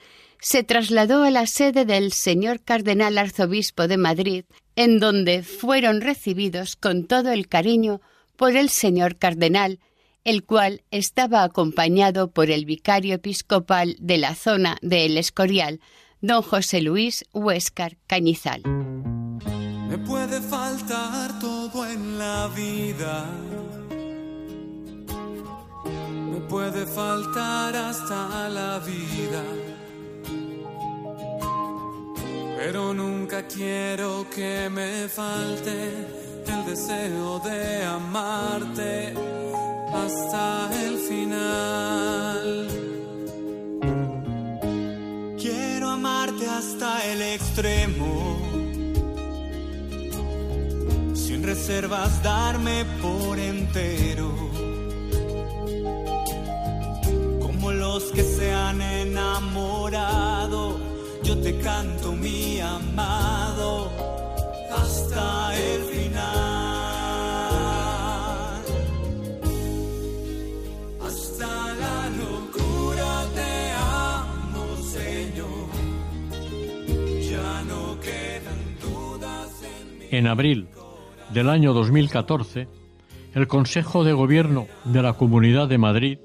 se 0.40 0.62
trasladó 0.62 1.24
a 1.24 1.30
la 1.30 1.46
sede 1.46 1.84
del 1.84 2.12
señor 2.12 2.62
Cardenal 2.62 3.18
Arzobispo 3.18 3.88
de 3.88 3.96
Madrid, 3.96 4.44
en 4.76 5.00
donde 5.00 5.42
fueron 5.42 6.00
recibidos 6.00 6.76
con 6.76 7.06
todo 7.06 7.32
el 7.32 7.48
cariño 7.48 8.00
por 8.36 8.56
el 8.56 8.68
señor 8.68 9.16
Cardenal, 9.16 9.80
el 10.22 10.44
cual 10.44 10.82
estaba 10.90 11.42
acompañado 11.42 12.30
por 12.30 12.50
el 12.50 12.64
vicario 12.64 13.14
episcopal 13.14 13.96
de 13.98 14.18
la 14.18 14.34
zona 14.34 14.78
de 14.82 15.06
El 15.06 15.16
Escorial, 15.16 15.80
don 16.20 16.42
José 16.42 16.80
Luis 16.80 17.24
Huéscar 17.32 17.96
Cañizal. 18.06 18.62
Me 19.88 19.98
puede 19.98 20.40
faltar 20.40 21.38
todo 21.38 21.86
en 21.86 22.18
la 22.18 22.48
vida. 22.48 23.24
Me 26.30 26.40
puede 26.48 26.86
faltar 26.86 27.76
hasta 27.76 28.48
la 28.48 28.78
vida. 28.80 29.42
Pero 32.58 32.92
nunca 32.92 33.46
quiero 33.46 34.26
que 34.34 34.68
me 34.68 35.08
falte 35.08 35.92
el 36.46 36.66
deseo 36.66 37.38
de 37.40 37.84
amarte 37.84 39.14
hasta 39.94 40.57
sin 51.14 51.42
reservas 51.42 52.22
darme 52.22 52.84
por 53.02 53.38
entero. 53.38 54.48
los 57.72 58.04
que 58.12 58.22
se 58.22 58.52
han 58.52 58.80
enamorado, 58.80 60.78
yo 61.22 61.36
te 61.38 61.58
canto 61.58 62.12
mi 62.12 62.60
amado 62.60 63.90
hasta 64.70 65.56
el 65.56 65.82
final. 65.82 65.97
En 80.18 80.26
abril 80.26 80.66
del 81.32 81.48
año 81.48 81.72
2014, 81.72 82.66
el 83.34 83.46
Consejo 83.46 84.02
de 84.02 84.12
Gobierno 84.12 84.66
de 84.84 85.00
la 85.00 85.12
Comunidad 85.12 85.68
de 85.68 85.78
Madrid, 85.78 86.18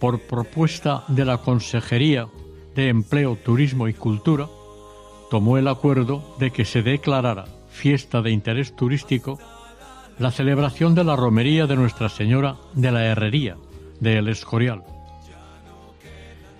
por 0.00 0.20
propuesta 0.22 1.04
de 1.06 1.24
la 1.24 1.38
Consejería 1.38 2.26
de 2.74 2.88
Empleo, 2.88 3.36
Turismo 3.36 3.86
y 3.86 3.94
Cultura, 3.94 4.48
tomó 5.30 5.58
el 5.58 5.68
acuerdo 5.68 6.36
de 6.40 6.50
que 6.50 6.64
se 6.64 6.82
declarara 6.82 7.44
fiesta 7.68 8.20
de 8.20 8.32
interés 8.32 8.74
turístico 8.74 9.38
la 10.18 10.32
celebración 10.32 10.96
de 10.96 11.04
la 11.04 11.14
romería 11.14 11.68
de 11.68 11.76
Nuestra 11.76 12.08
Señora 12.08 12.56
de 12.74 12.90
la 12.90 13.04
Herrería 13.04 13.56
de 14.00 14.18
El 14.18 14.26
Escorial. 14.26 14.82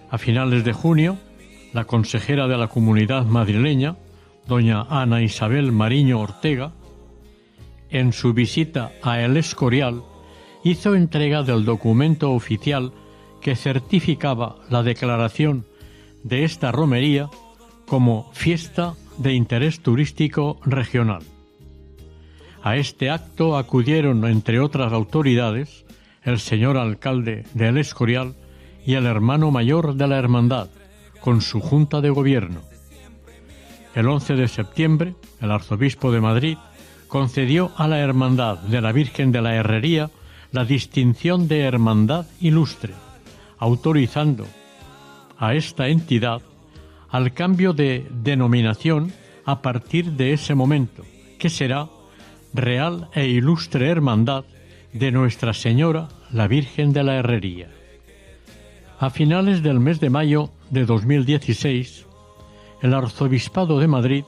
A 0.08 0.18
finales 0.18 0.64
de 0.64 0.72
junio, 0.72 1.18
la 1.72 1.84
consejera 1.84 2.46
de 2.46 2.56
la 2.56 2.68
Comunidad 2.68 3.24
madrileña, 3.26 3.96
doña 4.46 4.82
Ana 4.88 5.22
Isabel 5.22 5.72
Mariño 5.72 6.20
Ortega, 6.20 6.72
en 7.90 8.12
su 8.12 8.32
visita 8.32 8.92
a 9.02 9.20
El 9.20 9.36
Escorial, 9.36 10.02
hizo 10.62 10.94
entrega 10.94 11.42
del 11.42 11.64
documento 11.64 12.32
oficial 12.32 12.92
que 13.40 13.56
certificaba 13.56 14.56
la 14.70 14.82
declaración 14.82 15.66
de 16.22 16.44
esta 16.44 16.72
romería 16.72 17.28
como 17.86 18.30
fiesta 18.32 18.94
de 19.18 19.34
interés 19.34 19.80
turístico 19.80 20.58
regional. 20.64 21.22
A 22.62 22.76
este 22.76 23.10
acto 23.10 23.58
acudieron, 23.58 24.24
entre 24.24 24.58
otras 24.58 24.92
autoridades, 24.92 25.84
el 26.22 26.40
señor 26.40 26.78
alcalde 26.78 27.44
de 27.52 27.68
El 27.68 27.76
Escorial 27.76 28.34
y 28.86 28.94
el 28.94 29.04
hermano 29.04 29.50
mayor 29.50 29.94
de 29.94 30.08
la 30.08 30.18
hermandad, 30.18 30.68
con 31.20 31.42
su 31.42 31.60
junta 31.60 32.00
de 32.00 32.10
gobierno. 32.10 32.73
El 33.94 34.08
11 34.08 34.34
de 34.34 34.48
septiembre, 34.48 35.14
el 35.40 35.52
arzobispo 35.52 36.10
de 36.10 36.20
Madrid 36.20 36.58
concedió 37.06 37.70
a 37.76 37.86
la 37.86 38.00
Hermandad 38.00 38.58
de 38.58 38.80
la 38.80 38.90
Virgen 38.90 39.30
de 39.30 39.40
la 39.40 39.54
Herrería 39.54 40.10
la 40.50 40.64
distinción 40.64 41.46
de 41.46 41.60
Hermandad 41.60 42.26
Ilustre, 42.40 42.94
autorizando 43.58 44.46
a 45.38 45.54
esta 45.54 45.88
entidad 45.88 46.42
al 47.08 47.32
cambio 47.34 47.72
de 47.72 48.08
denominación 48.10 49.12
a 49.44 49.62
partir 49.62 50.12
de 50.12 50.32
ese 50.32 50.56
momento, 50.56 51.04
que 51.38 51.48
será 51.48 51.88
Real 52.52 53.08
e 53.14 53.28
Ilustre 53.28 53.88
Hermandad 53.88 54.44
de 54.92 55.12
Nuestra 55.12 55.54
Señora 55.54 56.08
la 56.32 56.48
Virgen 56.48 56.92
de 56.92 57.04
la 57.04 57.16
Herrería. 57.16 57.68
A 58.98 59.10
finales 59.10 59.62
del 59.62 59.78
mes 59.78 60.00
de 60.00 60.10
mayo 60.10 60.50
de 60.70 60.84
2016, 60.84 62.06
el 62.84 62.92
Arzobispado 62.92 63.78
de 63.78 63.88
Madrid 63.88 64.24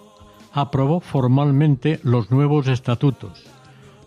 aprobó 0.50 1.00
formalmente 1.00 2.00
los 2.02 2.30
nuevos 2.30 2.68
estatutos, 2.68 3.44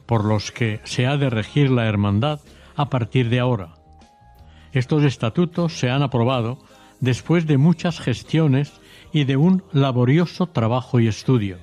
por 0.08 0.26
los 0.26 0.52
que 0.52 0.82
se 0.86 1.06
ha 1.06 1.18
de 1.18 1.30
regir 1.30 1.70
la 1.70 1.86
hermandad 1.86 2.40
a 2.76 2.90
partir 2.90 3.30
de 3.30 3.40
ahora. 3.40 3.76
Estos 4.72 5.04
estatutos 5.04 5.78
se 5.78 5.92
han 5.92 6.02
aprobado 6.02 6.58
después 7.00 7.46
de 7.46 7.60
muchas 7.60 8.00
gestiones 8.00 8.74
y 9.14 9.26
de 9.26 9.38
un 9.38 9.62
laborioso 9.72 10.48
trabajo 10.48 11.00
y 11.00 11.08
estudio. 11.08 11.60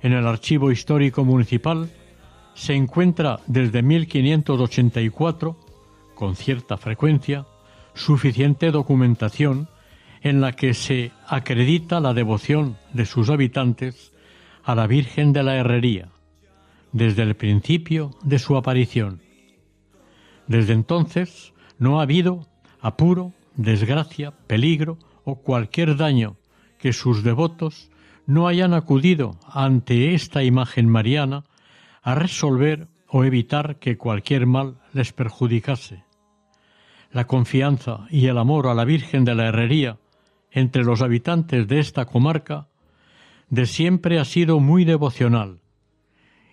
En 0.00 0.14
el 0.14 0.26
Archivo 0.26 0.70
Histórico 0.70 1.26
Municipal 1.26 1.90
se 2.54 2.72
encuentra 2.72 3.40
desde 3.46 3.82
1584, 3.82 5.58
con 6.14 6.36
cierta 6.36 6.78
frecuencia, 6.78 7.44
suficiente 7.92 8.70
documentación 8.70 9.68
en 10.24 10.40
la 10.40 10.52
que 10.52 10.72
se 10.72 11.12
acredita 11.28 12.00
la 12.00 12.14
devoción 12.14 12.78
de 12.94 13.04
sus 13.04 13.28
habitantes 13.28 14.12
a 14.64 14.74
la 14.74 14.86
Virgen 14.86 15.34
de 15.34 15.42
la 15.42 15.56
Herrería, 15.56 16.08
desde 16.92 17.22
el 17.22 17.36
principio 17.36 18.10
de 18.22 18.38
su 18.38 18.56
aparición. 18.56 19.20
Desde 20.46 20.72
entonces 20.72 21.52
no 21.78 22.00
ha 22.00 22.04
habido 22.04 22.46
apuro, 22.80 23.34
desgracia, 23.54 24.32
peligro 24.46 24.98
o 25.24 25.36
cualquier 25.36 25.94
daño 25.96 26.36
que 26.78 26.94
sus 26.94 27.22
devotos 27.22 27.90
no 28.26 28.48
hayan 28.48 28.72
acudido 28.72 29.38
ante 29.52 30.14
esta 30.14 30.42
imagen 30.42 30.88
mariana 30.88 31.44
a 32.02 32.14
resolver 32.14 32.88
o 33.08 33.24
evitar 33.24 33.78
que 33.78 33.98
cualquier 33.98 34.46
mal 34.46 34.80
les 34.94 35.12
perjudicase. 35.12 36.02
La 37.12 37.26
confianza 37.26 38.06
y 38.08 38.26
el 38.26 38.38
amor 38.38 38.68
a 38.68 38.74
la 38.74 38.86
Virgen 38.86 39.26
de 39.26 39.34
la 39.34 39.48
Herrería 39.48 39.98
entre 40.54 40.84
los 40.84 41.02
habitantes 41.02 41.66
de 41.66 41.80
esta 41.80 42.06
comarca 42.06 42.68
de 43.50 43.66
siempre 43.66 44.20
ha 44.20 44.24
sido 44.24 44.60
muy 44.60 44.84
devocional 44.84 45.60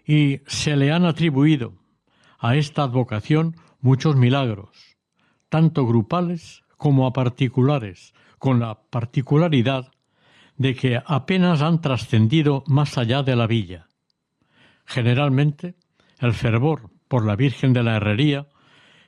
y 0.05 0.41
se 0.47 0.75
le 0.75 0.91
han 0.91 1.05
atribuido 1.05 1.73
a 2.39 2.55
esta 2.55 2.83
advocación 2.83 3.55
muchos 3.79 4.15
milagros, 4.15 4.97
tanto 5.49 5.85
grupales 5.85 6.63
como 6.77 7.05
a 7.05 7.13
particulares, 7.13 8.13
con 8.39 8.59
la 8.59 8.81
particularidad 8.89 9.91
de 10.57 10.73
que 10.75 10.99
apenas 11.05 11.61
han 11.61 11.79
trascendido 11.79 12.63
más 12.65 12.97
allá 12.97 13.21
de 13.21 13.35
la 13.35 13.45
villa. 13.45 13.87
Generalmente, 14.85 15.75
el 16.19 16.33
fervor 16.33 16.89
por 17.07 17.23
la 17.23 17.35
Virgen 17.35 17.71
de 17.73 17.83
la 17.83 17.97
Herrería 17.97 18.47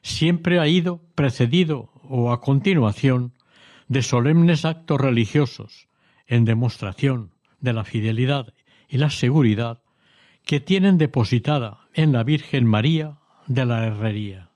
siempre 0.03 0.59
ha 0.59 0.67
ido 0.67 1.01
precedido 1.15 1.89
o 2.03 2.31
a 2.31 2.41
continuación 2.41 3.33
de 3.87 4.01
solemnes 4.01 4.65
actos 4.65 4.99
religiosos 4.99 5.87
en 6.27 6.45
demostración 6.45 7.31
de 7.59 7.73
la 7.73 7.83
fidelidad 7.83 8.53
y 8.87 8.97
la 8.97 9.09
seguridad 9.09 9.81
que 10.45 10.59
tienen 10.59 10.97
depositada 10.97 11.87
en 11.93 12.11
la 12.11 12.23
Virgen 12.23 12.65
María 12.65 13.17
de 13.47 13.65
la 13.65 13.85
Herrería. 13.85 14.49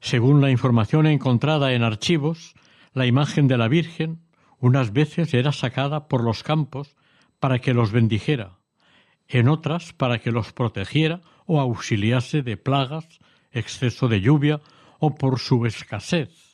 Según 0.00 0.40
la 0.40 0.50
información 0.50 1.06
encontrada 1.06 1.72
en 1.72 1.82
archivos, 1.82 2.54
la 2.92 3.06
imagen 3.06 3.48
de 3.48 3.58
la 3.58 3.68
Virgen 3.68 4.20
unas 4.60 4.92
veces 4.92 5.34
era 5.34 5.52
sacada 5.52 6.08
por 6.08 6.24
los 6.24 6.42
campos 6.42 6.96
para 7.38 7.60
que 7.60 7.74
los 7.74 7.92
bendijera, 7.92 8.58
en 9.28 9.48
otras 9.48 9.92
para 9.92 10.18
que 10.18 10.32
los 10.32 10.52
protegiera 10.52 11.20
o 11.46 11.60
auxiliase 11.60 12.42
de 12.42 12.56
plagas, 12.56 13.06
exceso 13.52 14.08
de 14.08 14.20
lluvia 14.20 14.60
o 14.98 15.14
por 15.14 15.38
su 15.38 15.64
escasez 15.66 16.47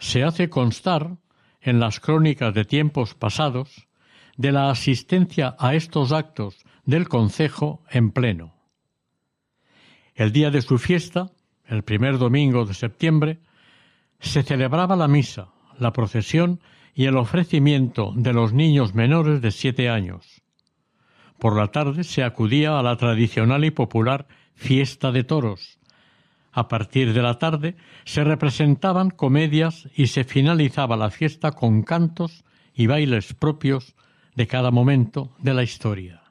se 0.00 0.24
hace 0.24 0.48
constar 0.48 1.18
en 1.60 1.78
las 1.78 2.00
crónicas 2.00 2.52
de 2.54 2.64
tiempos 2.64 3.14
pasados 3.14 3.86
de 4.36 4.50
la 4.50 4.70
asistencia 4.70 5.54
a 5.58 5.74
estos 5.74 6.10
actos 6.10 6.58
del 6.84 7.08
concejo 7.08 7.84
en 7.90 8.10
pleno. 8.10 8.54
El 10.14 10.32
día 10.32 10.50
de 10.50 10.62
su 10.62 10.78
fiesta, 10.78 11.30
el 11.66 11.84
primer 11.84 12.18
domingo 12.18 12.64
de 12.64 12.74
septiembre, 12.74 13.40
se 14.18 14.42
celebraba 14.42 14.96
la 14.96 15.06
misa, 15.06 15.48
la 15.78 15.92
procesión 15.92 16.60
y 16.94 17.04
el 17.04 17.16
ofrecimiento 17.16 18.12
de 18.16 18.32
los 18.32 18.52
niños 18.52 18.94
menores 18.94 19.42
de 19.42 19.50
siete 19.50 19.90
años. 19.90 20.42
Por 21.38 21.56
la 21.56 21.68
tarde 21.68 22.04
se 22.04 22.22
acudía 22.22 22.78
a 22.78 22.82
la 22.82 22.96
tradicional 22.96 23.64
y 23.64 23.70
popular 23.70 24.26
fiesta 24.54 25.12
de 25.12 25.24
toros, 25.24 25.79
a 26.52 26.68
partir 26.68 27.12
de 27.12 27.22
la 27.22 27.38
tarde 27.38 27.76
se 28.04 28.24
representaban 28.24 29.10
comedias 29.10 29.88
y 29.94 30.08
se 30.08 30.24
finalizaba 30.24 30.96
la 30.96 31.10
fiesta 31.10 31.52
con 31.52 31.82
cantos 31.82 32.44
y 32.74 32.86
bailes 32.86 33.34
propios 33.34 33.94
de 34.34 34.46
cada 34.46 34.70
momento 34.70 35.36
de 35.38 35.54
la 35.54 35.62
historia. 35.62 36.22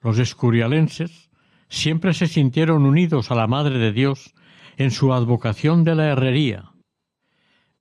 Los 0.00 0.18
escurialenses 0.18 1.30
siempre 1.68 2.12
se 2.12 2.26
sintieron 2.26 2.84
unidos 2.84 3.30
a 3.30 3.34
la 3.34 3.46
Madre 3.46 3.78
de 3.78 3.92
Dios 3.92 4.34
en 4.76 4.90
su 4.90 5.12
advocación 5.12 5.84
de 5.84 5.94
la 5.94 6.08
herrería. 6.08 6.72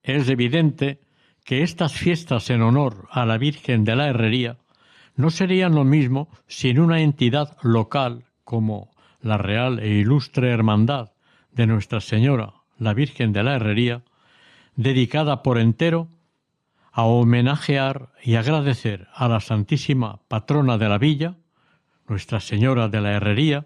Es 0.03 0.29
evidente 0.29 1.01
que 1.43 1.63
estas 1.63 1.93
fiestas 1.93 2.49
en 2.49 2.61
honor 2.61 3.07
a 3.11 3.25
la 3.25 3.37
Virgen 3.37 3.83
de 3.83 3.95
la 3.95 4.07
Herrería 4.07 4.57
no 5.15 5.29
serían 5.29 5.75
lo 5.75 5.83
mismo 5.83 6.29
sin 6.47 6.79
una 6.79 7.01
entidad 7.01 7.57
local 7.61 8.25
como 8.43 8.92
la 9.23 9.37
Real 9.37 9.79
e 9.79 9.89
Ilustre 9.89 10.51
Hermandad 10.51 11.13
de 11.51 11.65
Nuestra 11.65 12.01
Señora, 12.01 12.53
la 12.77 12.93
Virgen 12.93 13.31
de 13.31 13.43
la 13.43 13.55
Herrería, 13.55 14.03
dedicada 14.75 15.41
por 15.41 15.57
entero 15.57 16.09
a 16.91 17.03
homenajear 17.05 18.09
y 18.21 18.35
agradecer 18.35 19.07
a 19.15 19.27
la 19.27 19.39
Santísima 19.39 20.19
Patrona 20.27 20.77
de 20.77 20.89
la 20.89 20.97
Villa, 20.97 21.37
Nuestra 22.07 22.39
Señora 22.39 22.89
de 22.89 23.01
la 23.01 23.13
Herrería, 23.13 23.65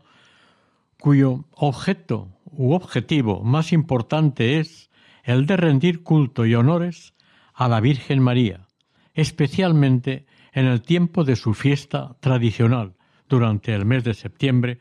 cuyo 0.99 1.45
objeto 1.53 2.29
u 2.45 2.73
objetivo 2.73 3.43
más 3.43 3.73
importante 3.73 4.59
es 4.59 4.89
el 5.23 5.45
de 5.45 5.57
rendir 5.57 6.03
culto 6.03 6.45
y 6.45 6.55
honores 6.55 7.13
a 7.53 7.67
la 7.67 7.81
Virgen 7.81 8.21
María, 8.21 8.67
especialmente 9.13 10.27
en 10.53 10.65
el 10.65 10.81
tiempo 10.81 11.23
de 11.23 11.35
su 11.35 11.53
fiesta 11.53 12.15
tradicional 12.19 12.93
durante 13.27 13.73
el 13.73 13.85
mes 13.85 14.03
de 14.03 14.13
septiembre 14.13 14.79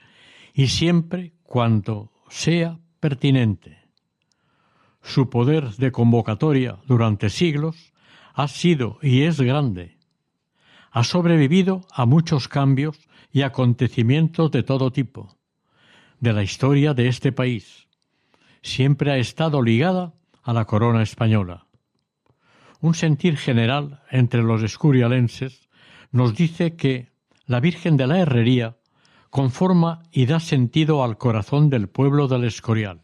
y 0.58 0.68
siempre 0.68 1.34
cuando 1.42 2.10
sea 2.30 2.80
pertinente. 2.98 3.76
Su 5.02 5.28
poder 5.28 5.72
de 5.76 5.92
convocatoria 5.92 6.78
durante 6.86 7.28
siglos 7.28 7.92
ha 8.32 8.48
sido 8.48 8.98
y 9.02 9.24
es 9.24 9.38
grande. 9.38 9.98
Ha 10.90 11.04
sobrevivido 11.04 11.82
a 11.92 12.06
muchos 12.06 12.48
cambios 12.48 12.98
y 13.30 13.42
acontecimientos 13.42 14.50
de 14.50 14.62
todo 14.62 14.90
tipo 14.92 15.36
de 16.20 16.32
la 16.32 16.42
historia 16.42 16.94
de 16.94 17.08
este 17.08 17.32
país. 17.32 17.86
Siempre 18.62 19.12
ha 19.12 19.18
estado 19.18 19.60
ligada 19.60 20.14
a 20.42 20.54
la 20.54 20.64
corona 20.64 21.02
española. 21.02 21.66
Un 22.80 22.94
sentir 22.94 23.36
general 23.36 24.00
entre 24.10 24.42
los 24.42 24.62
escurialenses 24.62 25.68
nos 26.12 26.34
dice 26.34 26.76
que 26.76 27.10
la 27.44 27.60
Virgen 27.60 27.98
de 27.98 28.06
la 28.06 28.20
Herrería 28.20 28.78
conforma 29.36 30.02
y 30.12 30.24
da 30.24 30.40
sentido 30.40 31.04
al 31.04 31.18
corazón 31.18 31.68
del 31.68 31.90
pueblo 31.90 32.26
del 32.26 32.44
Escorial. 32.44 33.02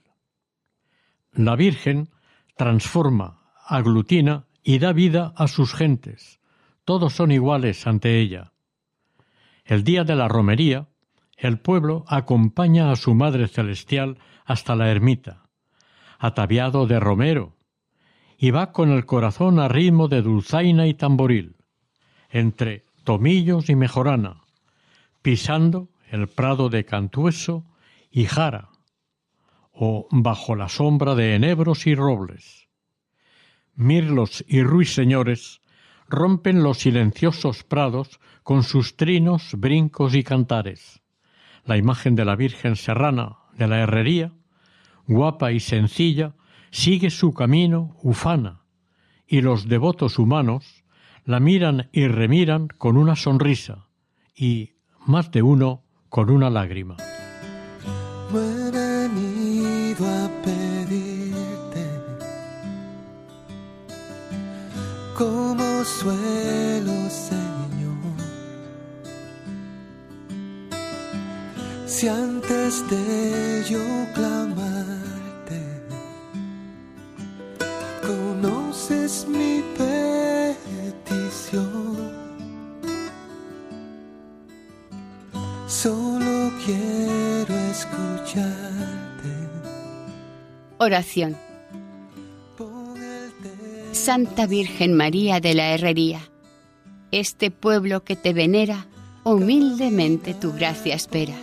La 1.35 1.57
Virgen 1.57 2.09
transforma, 2.57 3.53
aglutina 3.67 4.47
y 4.63 4.79
da 4.79 4.95
vida 4.95 5.35
a 5.37 5.47
sus 5.47 5.75
gentes. 5.75 6.41
Todos 6.87 7.13
son 7.13 7.33
iguales 7.33 7.87
ante 7.87 8.19
ella. 8.19 8.55
El 9.67 9.85
día 9.85 10.05
de 10.05 10.17
la 10.17 10.27
romería, 10.27 10.89
el 11.37 11.59
pueblo 11.59 12.07
acompaña 12.09 12.91
a 12.91 12.97
su 12.97 13.15
Madre 13.15 13.47
Celestial 13.47 14.17
hasta 14.47 14.75
la 14.75 14.91
ermita, 14.91 15.51
ataviado 16.19 16.87
de 16.87 16.99
romero, 16.99 17.59
y 18.39 18.53
va 18.53 18.73
con 18.73 18.91
el 18.91 19.05
corazón 19.05 19.59
a 19.59 19.69
ritmo 19.69 20.09
de 20.09 20.23
dulzaina 20.23 20.87
y 20.87 20.95
tamboril, 20.95 21.57
entre 22.31 22.87
tomillos 23.05 23.69
y 23.69 23.77
mejorana, 23.77 24.41
pisando 25.21 25.92
el 26.13 26.29
prado 26.29 26.69
de 26.69 26.85
Cantueso 26.85 27.65
y 28.11 28.27
Jara, 28.27 28.69
o 29.73 30.07
bajo 30.11 30.55
la 30.55 30.69
sombra 30.69 31.15
de 31.15 31.35
enebros 31.35 31.87
y 31.87 31.95
robles. 31.95 32.69
Mirlos 33.75 34.45
y 34.47 34.63
ruiseñores 34.63 35.63
rompen 36.11 36.63
los 36.63 36.81
silenciosos 36.81 37.65
prados 37.65 38.21
con 38.43 38.63
sus 38.63 38.99
trinos, 38.99 39.55
brincos 39.57 40.15
y 40.15 40.23
cantares. 40.23 41.01
La 41.65 41.79
imagen 41.79 42.15
de 42.15 42.27
la 42.27 42.37
Virgen 42.37 42.77
Serrana 42.77 43.39
de 43.57 43.67
la 43.67 43.81
Herrería, 43.81 44.35
guapa 45.07 45.53
y 45.53 45.61
sencilla, 45.61 46.35
sigue 46.71 47.09
su 47.09 47.33
camino 47.33 47.97
ufana, 48.03 48.61
y 49.27 49.41
los 49.41 49.67
devotos 49.67 50.19
humanos 50.19 50.85
la 51.25 51.41
miran 51.41 51.89
y 51.91 52.07
remiran 52.07 52.69
con 52.69 52.99
una 52.99 53.17
sonrisa, 53.17 53.89
y 54.37 54.75
más 55.07 55.31
de 55.31 55.41
uno 55.41 55.82
con 56.13 56.29
una 56.29 56.51
lágrima. 56.51 56.95
a 60.05 60.29
pedirte 60.45 61.87
como 65.17 65.85
suelo, 65.85 66.93
Señor. 67.09 68.17
Si 71.87 72.09
antes 72.09 72.87
de 72.91 73.65
yo 73.71 73.85
clamarte, 74.15 75.61
conoces 78.07 79.27
mi. 79.29 79.53
Solo 85.83 86.53
quiero 86.65 87.59
escucharte. 87.73 88.39
Oración. 90.79 91.37
Santa 93.91 94.47
Virgen 94.47 94.95
María 94.95 95.41
de 95.41 95.55
la 95.55 95.75
Herrería, 95.75 96.21
este 97.11 97.51
pueblo 97.51 98.05
que 98.05 98.15
te 98.15 98.33
venera, 98.33 98.87
humildemente 99.25 100.35
tu 100.35 100.53
gracia 100.53 100.95
espera. 100.95 101.35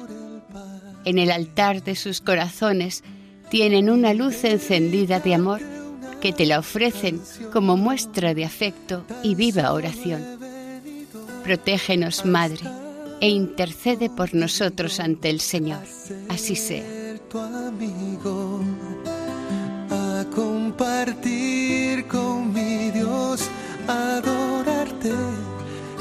En 1.03 1.17
el 1.17 1.31
altar 1.31 1.83
de 1.83 1.95
sus 1.95 2.21
corazones 2.21 3.03
tienen 3.49 3.89
una 3.89 4.13
luz 4.13 4.45
encendida 4.45 5.19
de 5.19 5.35
amor 5.35 5.59
que 6.21 6.31
te 6.31 6.45
la 6.45 6.59
ofrecen 6.59 7.21
como 7.51 7.75
muestra 7.75 8.33
de 8.33 8.45
afecto 8.45 9.03
y 9.21 9.35
viva 9.35 9.73
oración. 9.73 10.23
Protégenos, 11.43 12.25
Madre 12.25 12.78
e 13.21 13.29
intercede 13.29 14.09
por 14.09 14.33
nosotros 14.33 14.99
ante 14.99 15.29
el 15.29 15.39
Señor. 15.39 15.83
Así 16.29 16.55
sea. 16.55 16.83
Tu 17.29 17.37
amigo, 17.37 18.61
a 19.91 20.25
compartir 20.33 22.07
con 22.07 22.51
mi 22.51 22.89
Dios, 22.89 23.47
adorarte 23.87 25.13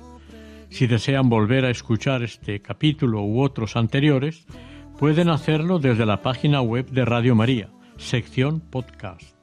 Si 0.72 0.88
desean 0.88 1.30
volver 1.30 1.66
a 1.66 1.70
escuchar 1.70 2.24
este 2.24 2.64
capítulo 2.64 3.22
u 3.22 3.44
otros 3.44 3.76
anteriores, 3.76 4.48
Pueden 5.00 5.28
hacerlo 5.28 5.80
desde 5.80 6.06
la 6.06 6.22
página 6.22 6.62
web 6.62 6.90
de 6.90 7.04
Radio 7.04 7.36
María, 7.36 7.70
sección 7.98 8.62
podcast. 8.62 9.36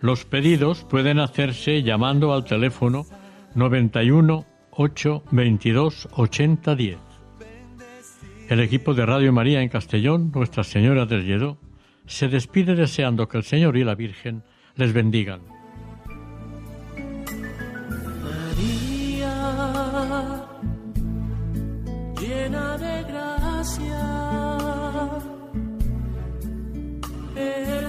Los 0.00 0.26
pedidos 0.26 0.84
pueden 0.84 1.18
hacerse 1.18 1.82
llamando 1.82 2.34
al 2.34 2.44
teléfono 2.44 3.06
91 3.54 4.44
8 4.72 5.22
22 5.30 6.08
80 6.12 6.74
10. 6.76 6.98
El 8.50 8.60
equipo 8.60 8.92
de 8.92 9.06
Radio 9.06 9.32
María 9.32 9.62
en 9.62 9.70
Castellón, 9.70 10.32
Nuestra 10.34 10.64
Señora 10.64 11.06
del 11.06 11.24
Lledó, 11.24 11.56
se 12.06 12.28
despide 12.28 12.74
deseando 12.74 13.26
que 13.26 13.38
el 13.38 13.44
Señor 13.44 13.78
y 13.78 13.84
la 13.84 13.94
Virgen 13.94 14.42
les 14.76 14.92
bendigan. 14.92 15.51